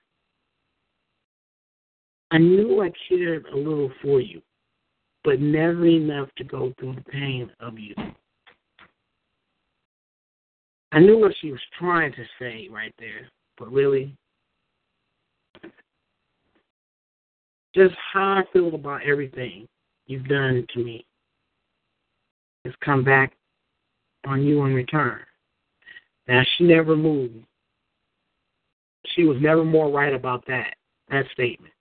[2.31, 4.41] I knew I cared a little for you,
[5.23, 7.95] but never enough to go through the pain of you.
[10.91, 14.15] I knew what she was trying to say right there, but really,
[17.75, 19.67] just how I feel about everything
[20.07, 21.05] you've done to me
[22.65, 23.33] has come back
[24.25, 25.19] on you in return.
[26.27, 27.45] Now, she never moved.
[29.15, 30.75] She was never more right about that,
[31.09, 31.73] that statement.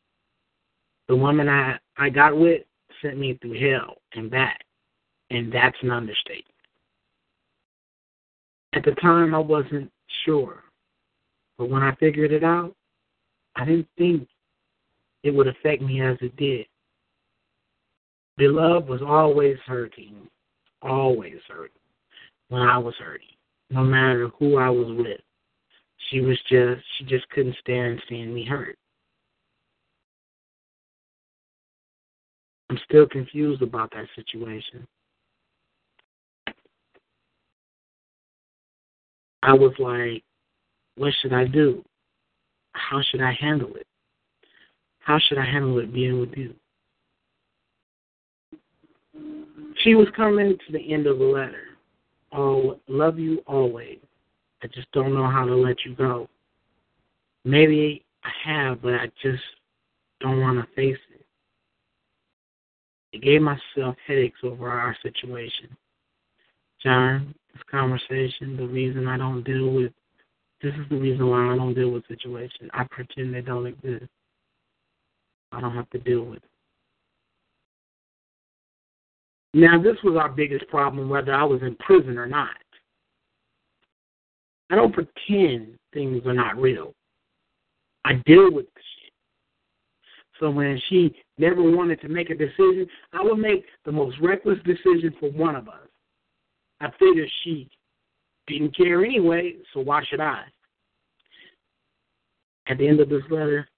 [1.09, 2.63] The woman I, I got with
[3.03, 4.61] sent me through hell and back,
[5.31, 6.45] and that's an understatement.
[8.73, 9.91] At the time, I wasn't
[10.25, 10.63] sure.
[11.59, 12.75] But when I figured it out,
[13.55, 14.29] I didn't think
[15.23, 16.67] it would affect me as it did.
[18.37, 20.29] Beloved was always hurting,
[20.83, 21.81] always hurting
[22.49, 23.27] when I was hurting,
[23.71, 25.21] no matter who I was with.
[26.11, 28.77] She was just, she just couldn't stand seeing me hurt.
[32.69, 34.87] I'm still confused about that situation.
[39.43, 40.25] I was like,
[40.97, 41.85] what should I do?
[42.73, 43.87] How should I handle it?
[45.01, 46.55] How should I handle it being with you?
[49.83, 51.65] She was coming to the end of the letter.
[52.33, 53.99] Oh, love you always.
[54.63, 56.29] I just don't know how to let you go.
[57.45, 59.43] Maybe I have, but I just
[60.21, 61.25] don't want to face it.
[63.15, 65.69] I gave myself headaches over our situation.
[66.83, 69.93] John, this conversation, the reason I don't deal with
[70.63, 72.71] this is the reason why I don't deal with situations.
[72.73, 74.11] I pretend they don't exist.
[75.53, 76.51] I don't have to deal with it.
[79.55, 82.51] Now, this was our biggest problem, whether I was in prison or not.
[84.71, 86.93] I don't pretend things are not real.
[88.05, 89.13] I deal with shit.
[90.39, 94.59] So when she never wanted to make a decision, I would make the most reckless
[94.65, 95.89] decision for one of us.
[96.81, 97.69] I figured she
[98.47, 100.45] didn't care anyway, so why should I?
[102.69, 103.69] At the end of this letter,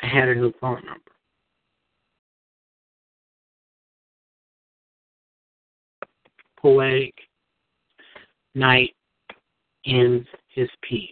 [0.00, 1.00] I had a new phone number.
[6.60, 7.14] Poetic
[8.54, 8.94] night
[9.86, 11.10] ends his piece.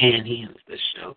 [0.00, 1.16] And he ends the show.